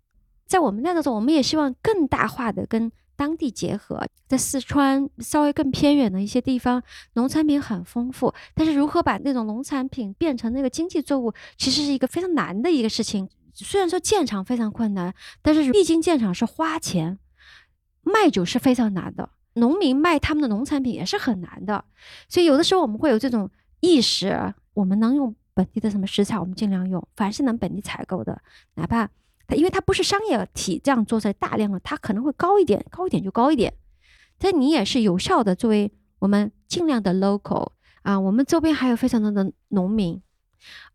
[0.45, 4.05] 在我们酿造中，我们也希望更大化的跟当地结合。
[4.27, 6.81] 在四川稍微更偏远的一些地方，
[7.13, 13.29] 农产品很丰富，但是如何把那种农产品变成那个经济作物，其实是一个非常难的一个事情。
[13.53, 17.19] 虽然说建厂非常困难，但是毕竟建厂是花钱，
[18.01, 19.29] 卖酒是非常难的。
[19.53, 21.85] 农民卖他们的农产品也是很难的，
[22.27, 23.47] 所以有的时候我们会有这种
[23.81, 28.41] 意识，我们能用本地的什么食材，我们尽量用，凡是能本地采购的，
[28.73, 29.07] 哪怕
[29.47, 33.73] 它因为它不是商业体这样做出来大量的，它可能会高一点，高一点就高一点，
[34.37, 37.71] 但你也是有效的，作为我们尽量的 local
[38.03, 40.21] 啊，我们周边还有非常多的农民。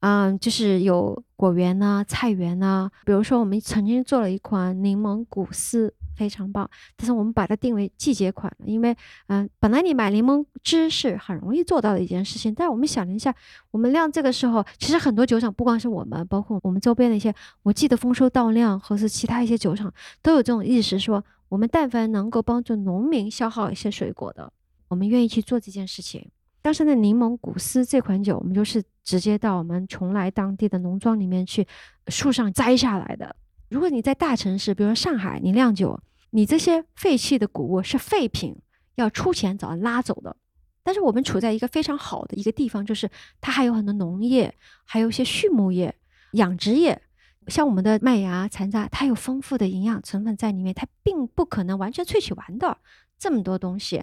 [0.00, 8.94] 啊，就是有果园呐、菜园呐、比如说我们曾经做了一款柠檬古斯，非常棒，但是我们把它定为季节款，因为
[9.28, 13.32] 嗯、本来你买柠檬汁是很容易做到的一件事情，但我们想了一下，
[13.70, 24.52] 我们酿这个时候，其实很多酒厂，不光是我们，包括我们周边的一些，我记得丰收倒酿或是其他一些酒厂，都有这种意识说，我们但凡能够帮助农民消耗一些水果的，
[24.88, 26.28] 我们愿意去做这件事情。
[26.60, 31.66] 当时的柠檬古斯这款酒，我们就是直接到我们邛崃当地的农庄里面去，
[32.08, 33.34] 树上摘下来的。
[33.68, 36.00] 如果你在大城市，比如说上海，你酿酒，
[36.30, 38.56] 你这些废弃的谷物是废品，
[38.94, 40.36] 要出钱找人拉走的。
[40.82, 43.10] 但是我们处在一个非常好的一个地方，就是
[43.40, 44.54] 它还有很多农业，
[44.84, 45.94] 还有一些畜牧业、
[46.32, 47.02] 养殖业，
[47.48, 52.78] 像我们的麦芽、残渣，它有丰富的营养成分在里面，它并不可能完全萃取完的
[53.18, 54.02] 这么多东西。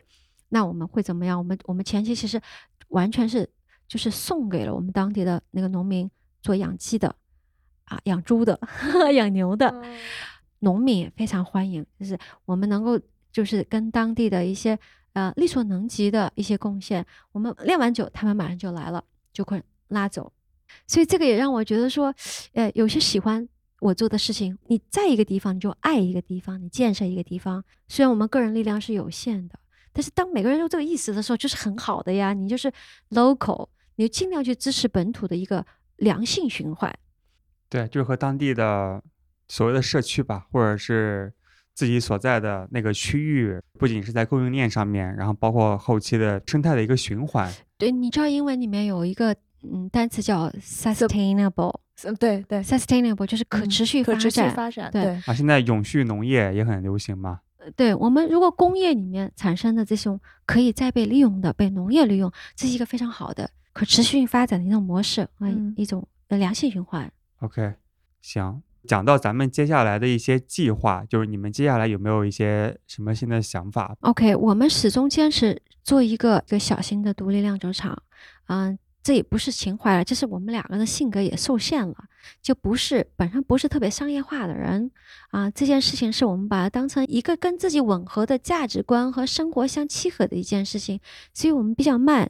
[0.49, 1.39] 那我们会怎么样？
[1.39, 2.39] 我们我们前期其实
[2.89, 3.49] 完全是
[3.87, 6.09] 就是送给了我们当地的那个农民
[6.43, 7.15] 做养鸡的
[7.85, 8.59] 啊，养猪的、
[9.13, 9.83] 养牛的，
[10.59, 12.99] 农民也非常欢迎，就是我们能够
[13.31, 14.77] 就是跟当地的一些
[15.13, 20.31] 呃力所能及的一些贡献，我们练完酒，他们马上就来了，就会拉走。
[20.87, 22.13] 所以这个也让我觉得说，
[22.53, 23.47] 呃，有些喜欢
[23.79, 27.63] 我做的事情，你在一个地方你就爱一个地方，你建设一个地方。
[27.87, 29.59] 虽然我们个人力量是有限的，
[29.93, 32.33] 但是当每个人都这个意识的时候，就是很好的呀。
[32.33, 32.71] 你就是
[33.11, 35.63] local，你就尽量去支持本土的一个
[35.97, 36.91] 良性循环。
[37.75, 39.03] 对，就是和当地的
[39.49, 41.33] 所谓的社区吧，或者是
[41.73, 47.51] 自己所在的那个区域，不仅是在供应链上面，然后包括后期的生态的一个循环。
[47.77, 50.49] 对，你知道英文里面有一个嗯单词叫
[52.03, 54.55] 嗯，对对，就是可嗯持续发可持续展。
[54.55, 57.41] 发展，对对，啊，现在永续农业也很流行嘛。
[57.75, 67.11] 对我们如果工业里面产生的这种可以再被利用的，被农业利用，这是一个非常好的可持续发展的一种模式啊嗯一种呃良性循环。
[67.39, 67.75] OK，
[68.21, 68.61] 行。
[68.87, 77.99] 讲到咱们接下来的一些计划，就是你们接下来有没有一些什么新的想法？OK，我们始终坚持做一个一个小型的独立酿酒厂，
[78.45, 81.95] 嗯、这也不是情怀了，这是我们两个人的性格也受限了，
[82.43, 84.91] 就不是本身不是特别商业化的人
[85.31, 90.99] 啊、这件事情是我们把它当成一个跟自己吻合的价值观和生活相契合的一件事情，
[91.33, 92.29] 所以我们比较慢。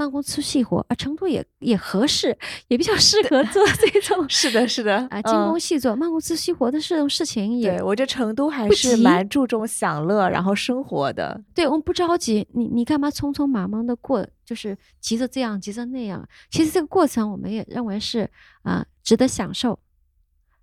[0.00, 2.34] 慢工出细活，啊，成都也也合适，
[2.68, 11.38] 也比较适合做这 种是的，是的，啊精嗯工细作、慢工出细活的这种事情也对我觉得成都还是蛮注重享乐，然后生活的。
[11.54, 16.26] 对，我们不着急，你你干嘛匆匆忙忙的过，就是急着这样，急着那样？
[16.50, 18.30] 其实这个过程，我们也认为是
[18.62, 19.78] 啊、值得享受。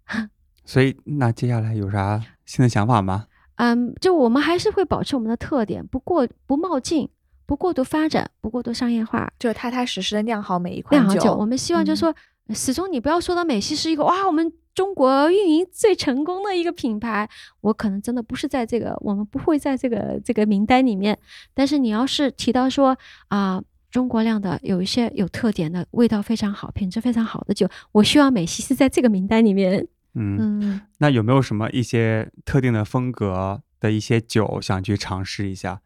[0.65, 3.27] 所以那接下来有啥新的想法吗？
[3.57, 7.09] 嗯，就我们还是会保持我们的特点，不过不冒进，
[7.48, 11.34] 不过度发展，不过度商业化，就踏踏实实的酿好每一款酿好酒。
[11.34, 17.28] 我们希望就是嗯说，始终你不要说到美西是一个哇，我们中国运营最成功的一个品牌，
[17.62, 21.18] 我可能真的不是在这个，我们不会在这个这个名单里面。
[21.56, 22.95] 但是你要是提到说
[23.30, 23.64] 啊。
[23.89, 29.80] 中国酿的有一些有特点的、味道非常好、品质非常好的酒，我希望美西是在这个名单里面。
[30.14, 35.80] 嗯，嗯，那有没有什么一些特定的风格的一些酒想去尝试一下？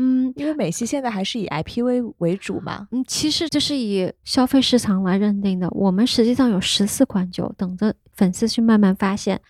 [0.00, 2.86] 嗯因为美西现在还是以 IPV 为主嘛。
[2.92, 5.68] 嗯，其实这是以消费市场来认定的。
[5.70, 9.40] 我们实际上有十四款酒，等着粉丝去慢慢发现。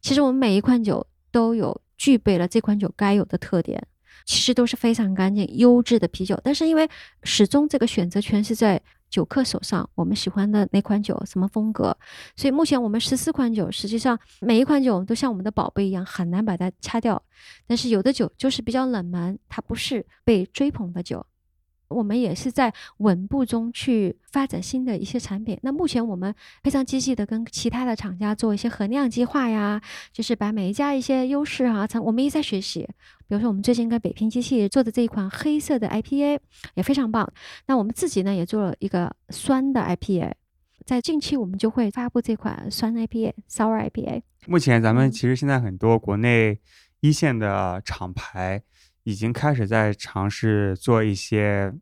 [0.00, 3.86] 其实我们每一款酒都有具备了这款酒该有的特点，
[4.28, 6.38] 其实都是非常干净、优质的啤酒。
[6.44, 6.86] 但是因为
[7.22, 11.96] 始终这个选择权是在酒客手上，我们喜欢的哪款酒、什么风格，
[12.36, 17.22] 所以目前我们十四款酒，实际上每一款酒都像我们的宝贝一样，很难把它掐掉。
[17.66, 21.24] 但是有的酒就是比较冷门，它不是被追捧的酒。
[21.88, 25.58] 我们也是在稳步中去发展新的一些产品。
[25.62, 29.80] 那目前我们非常积极的跟其他的厂家做一些合量计划呀，
[30.12, 32.88] 就是把每一家一些优势啊，产我们也在学习。
[33.26, 36.38] 比如说我们最近跟北平机器做的这一款黑色的 IPA
[36.74, 37.30] 也非常棒。
[37.66, 40.32] 那我们自己呢也做了一个酸的 IPA，
[40.86, 44.22] 在近期我们就会发布这款酸 IPA、sour IPA。
[44.46, 46.58] 目前咱们嗯其实现在很多国内
[47.00, 48.62] 一线的厂牌
[49.08, 51.72] 已经开始在尝试做一些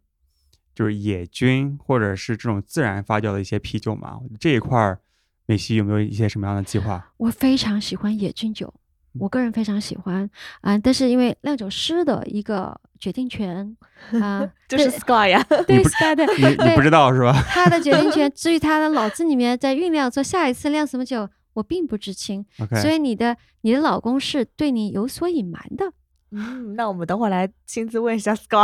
[0.73, 4.21] 就是野菌或者是这种自然发酵的一些啤酒嘛。
[4.39, 5.01] 这一块儿，
[5.47, 7.05] 美西有没有一些什么样的计划？
[7.17, 8.73] 我非常喜欢野菌酒，
[9.19, 13.77] 我个人非常喜欢啊、但是因为酿酒师的一个决定权
[14.23, 17.43] 啊、 就是 Sky 呀， 对不 Sky 的，你你不知道道是吧？
[17.51, 22.47] 他的决定权，至于他的脑子里面在酝酿说下一次酿什么酒，我并不知情。
[22.61, 25.93] OK，所以你的你的老公是对你有所隐瞒的。
[26.32, 28.56] 嗯，那我们等会儿来亲自问一下 Sky。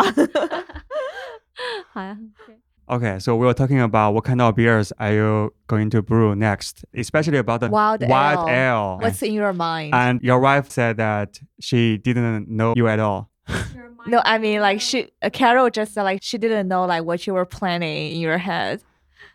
[1.92, 2.18] 好呀，
[2.90, 6.34] Okay, so we were talking about what kind of beers are you going to brew
[6.36, 8.98] next, especially about the Wild wild ale.
[8.98, 9.00] ale.
[9.02, 9.94] What's in your mind?
[9.94, 13.30] And your wife said that she didn't know you at all.
[14.08, 17.28] no, I mean like she, uh, Carol just said like she didn't know like what
[17.28, 18.82] you were planning in your head.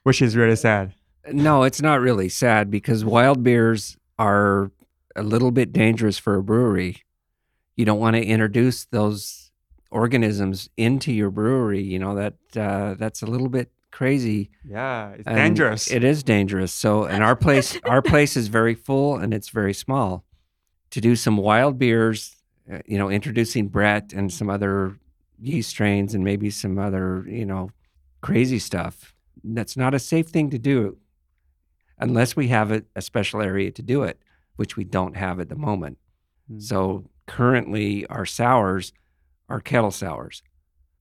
[0.04, 0.94] which is really sad.
[1.30, 4.70] No, it's not really sad because wild beers are
[5.14, 7.02] a little bit dangerous for a brewery.
[7.77, 9.51] you don't want to introduce those
[9.89, 11.81] organisms into your brewery.
[11.81, 14.51] You know that uh, that's a little bit crazy.
[14.63, 15.89] Yeah, it's and dangerous.
[15.89, 16.71] It is dangerous.
[16.71, 20.23] So, and our place, our place is very full and it's very small.
[20.91, 22.35] To do some wild beers,
[22.71, 24.97] uh, you know, introducing Brett and some other
[25.39, 27.71] yeast strains and maybe some other, you know,
[28.21, 29.13] crazy stuff.
[29.43, 30.97] That's not a safe thing to do
[31.99, 34.19] unless we have a, a special area to do it,
[34.55, 35.97] which we don't have at the moment.
[36.47, 36.59] Hmm.
[36.59, 38.93] So currently, our sours
[39.49, 40.41] are kettle sours.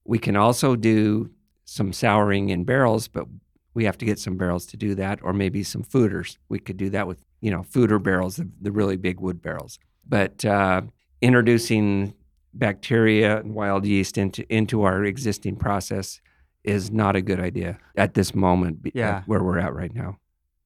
[0.05, 1.31] We can also do
[1.65, 3.25] some souring in barrels, but
[3.73, 6.37] we have to get some barrels to do that, or maybe some fooders.
[6.49, 9.79] We could do that with, you know, fooder barrels, the, the really big wood barrels.
[10.07, 10.83] But uh,
[11.21, 12.13] introducing
[12.53, 16.21] bacteria and wild yeast into into our existing process
[16.63, 18.79] is not a good idea at this moment.
[18.93, 19.23] Yeah.
[19.25, 20.17] where we're at right now.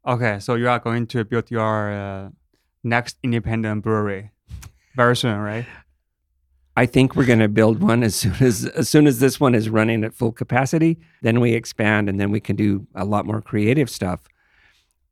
[0.07, 2.30] okay, so you are going to build your uh,
[2.84, 4.32] next independent brewery
[4.95, 5.65] very soon, right?
[6.77, 9.55] I think we're going to build one as soon as as soon as this one
[9.55, 10.99] is running at full capacity.
[11.21, 14.21] Then we expand, and then we can do a lot more creative stuff.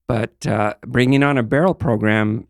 [0.07, 2.47] But uh, bringing on a barrel program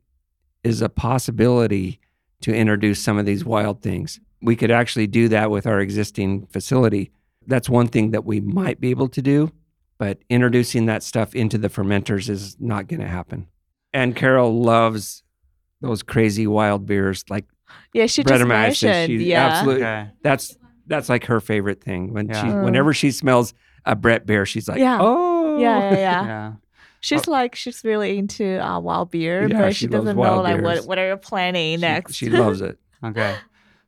[0.63, 1.99] is a possibility
[2.41, 4.19] to introduce some of these wild things.
[4.41, 7.11] We could actually do that with our existing facility.
[7.47, 9.51] That's one thing that we might be able to do,
[9.97, 13.47] but introducing that stuff into the fermenters is not going to happen.
[13.93, 15.23] And Carol loves
[15.81, 17.45] those crazy wild beers like
[17.93, 19.21] Yeah, she Bread just and mash, and mentioned.
[19.21, 19.47] she Yeah.
[19.47, 20.09] absolutely- Okay.
[20.23, 20.57] that's
[20.87, 22.13] that's like her favorite thing.
[22.13, 22.43] When she Yeah.
[22.53, 22.63] Mm.
[22.65, 23.53] whenever she smells
[23.85, 24.97] a Brett beer, she's like, Yeah.
[24.99, 26.25] oh Yeah, yeah, yeah.
[26.25, 26.51] Yeah.
[27.01, 30.43] She's like she's really into uh, wild beer, Yeah, but she she, doesn't know wild
[30.43, 32.15] like what what are you planning She- next.
[32.15, 32.77] She, loves it.
[33.03, 33.35] OK，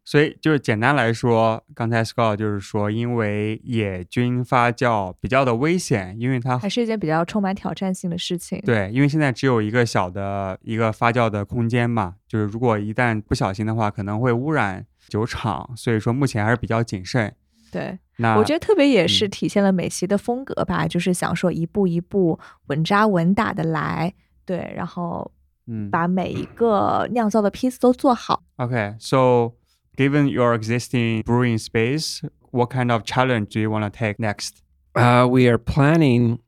[0.03, 8.59] 所以就是简单来说，刚才 Scott 就是说，因为野菌发酵比较的危险，因为它还是一件比较充满挑战性的事情。
[8.65, 17.33] 对，因为现在只有一个小的一个发酵的空间嘛，就是如果一旦不小心的话，可能会污染酒厂，所以说目前还是比较谨慎。
[17.71, 22.37] 对，那我觉得特别也是嗯体现了美琪的风格吧，就是想说一步一步
[22.67, 24.13] 稳扎稳打的来，
[24.45, 25.31] 对，然后
[25.67, 28.43] 嗯把每一个酿造的批次都做好。
[28.57, 29.53] Okay, so
[29.95, 32.21] given your existing brewing space,
[32.51, 34.61] what kind of challenge do you want to take next?
[34.95, 36.39] Uh, we are planning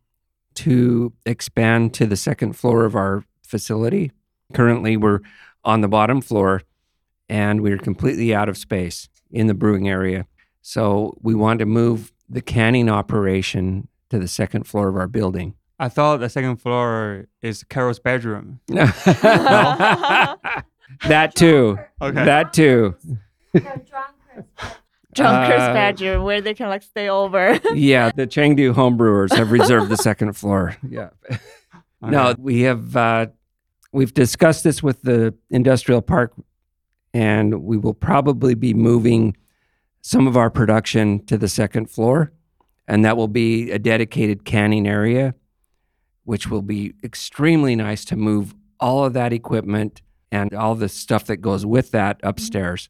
[0.55, 4.11] to expand to the second floor of our facility.
[4.53, 5.19] Currently, we're
[5.63, 6.61] on the bottom floor
[7.29, 10.27] and we're completely out of space in the brewing area.
[10.61, 15.55] So, we want to move the canning operation to the second floor of our building.
[15.79, 18.59] I thought the second floor is Carol's bedroom.
[18.67, 20.37] that
[21.35, 21.77] too.
[22.01, 22.25] Okay.
[22.25, 22.95] That too.
[23.53, 23.89] Drunkers
[25.19, 27.59] Uh, bedroom where they can like stay over.
[27.75, 30.75] yeah, the Chengdu homebrewers have reserved the second floor.
[30.89, 31.09] Yeah.
[32.01, 32.41] No, Okay.
[32.41, 33.27] we have uh,
[33.91, 36.33] we've discussed this with the industrial park,
[37.13, 39.37] and we will probably be moving
[40.01, 42.33] some of our production to the second floor,
[42.87, 45.35] and that will be a dedicated canning area,
[46.23, 50.01] which will be extremely nice to move all of that equipment
[50.31, 52.89] and all the stuff that goes with that upstairs.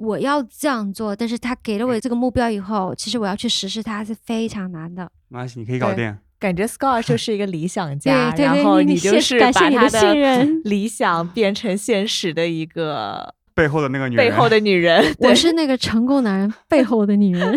[0.00, 5.10] 我要这样做，但是他给了我这个目标以后，其实我要去实施它是非常难的。
[5.28, 6.16] 没关系，你可以搞定。
[6.38, 10.60] 感觉 Scott 就是一个理想家，对对对，然后你就是感谢你把他的信任。
[10.64, 14.26] 理想变成现实的一个 背后的那个女人。
[14.26, 15.04] 背后的女人。
[15.20, 17.54] 我是那个成功男人背后的女人。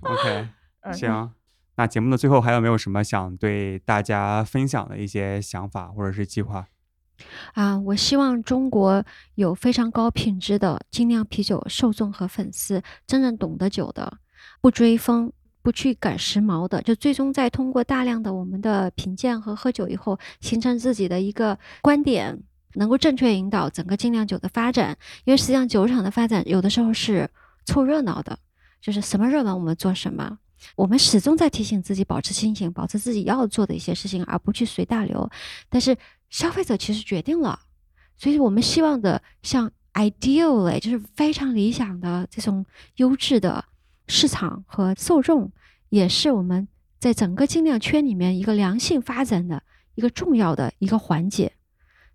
[0.00, 0.48] OK，
[0.80, 1.30] 嗯行。
[1.76, 6.66] 那节目的最后还有没有什么想对大家分享的一些想法或者是计划？
[7.54, 9.04] 啊，我希望中国
[9.34, 14.18] 有非常高品质的精酿啤酒受众和粉丝，真正懂得酒的，
[14.60, 22.38] 不追风，不去赶时髦的，就最终在通过大量的我们的品鉴和喝酒以后，形成自己的一个观点，
[22.74, 24.96] 能够正确引导整个精酿酒的发展。
[25.24, 27.28] 因为实际上酒厂的发展有的时候是
[27.64, 28.38] 凑热闹的，
[28.80, 30.38] 就是什么热门我们做什么。
[30.74, 35.28] 我们始终在提醒自己保持清醒，保持自己要做的一些事情，而不去随大流。
[35.68, 35.96] 但是
[36.30, 37.60] 消费者其实决定了，
[38.16, 42.64] 所以我们希望的像 ideally 就是非常理想的这种
[42.96, 43.64] 优质的
[44.08, 45.50] 市场和受众，
[45.88, 46.66] 也是我们
[46.98, 49.62] 在整个精酿圈里面一个良性发展的
[49.94, 51.52] 一个重要的一个环节。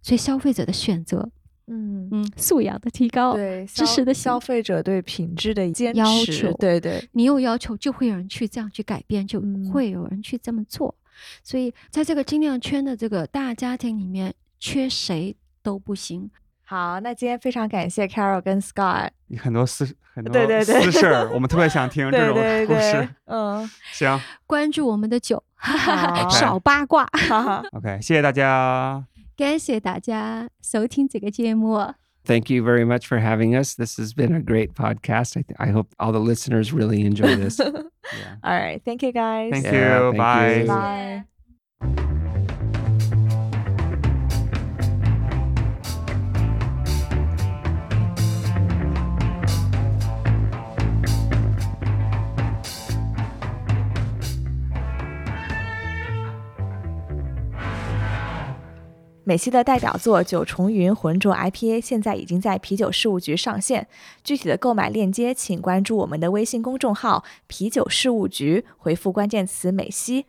[0.02, 1.30] 所以消费者的选择，
[1.68, 6.54] 嗯，嗯，素养的提高，对，知识的消消费者对品质的坚要持求。
[6.54, 9.70] 对对，你有要求，就会有人去这样去改变，就嗯。
[9.72, 10.96] 会有人去这么做。
[11.44, 16.30] 所以在这个精酿圈的这个大家庭里面，缺谁都不行。
[16.64, 27.06] 好，那今天非常感谢 Carol 跟 Scott，很多私很多对对对私事儿， 我们特别想听这对种对对故事。，嗯，行关注我们的酒，好 少八卦。
[27.12, 29.06] 哈哈，，OK，谢谢大家。
[29.36, 31.94] 感谢大家收听这个节目。
[32.24, 33.74] Thank you very much for having us.
[33.76, 35.38] This has been a great podcast.
[35.38, 37.60] I, th- I hope all the listeners really enjoy this.
[38.14, 38.36] Yeah.
[38.44, 39.52] All right, thank you guys.
[39.54, 40.12] Thank Yeah, you.
[40.12, 41.24] thank Bye.
[41.86, 42.06] you.
[42.08, 42.21] Bye.
[59.32, 63.88] 美西的代表作九重云浑浊 IPA 现在已经在啤酒事务局上线，
[64.26, 70.26] 具体的购买链接请关注我们的微信公众号“啤酒事务局”，回复关键词“美西”。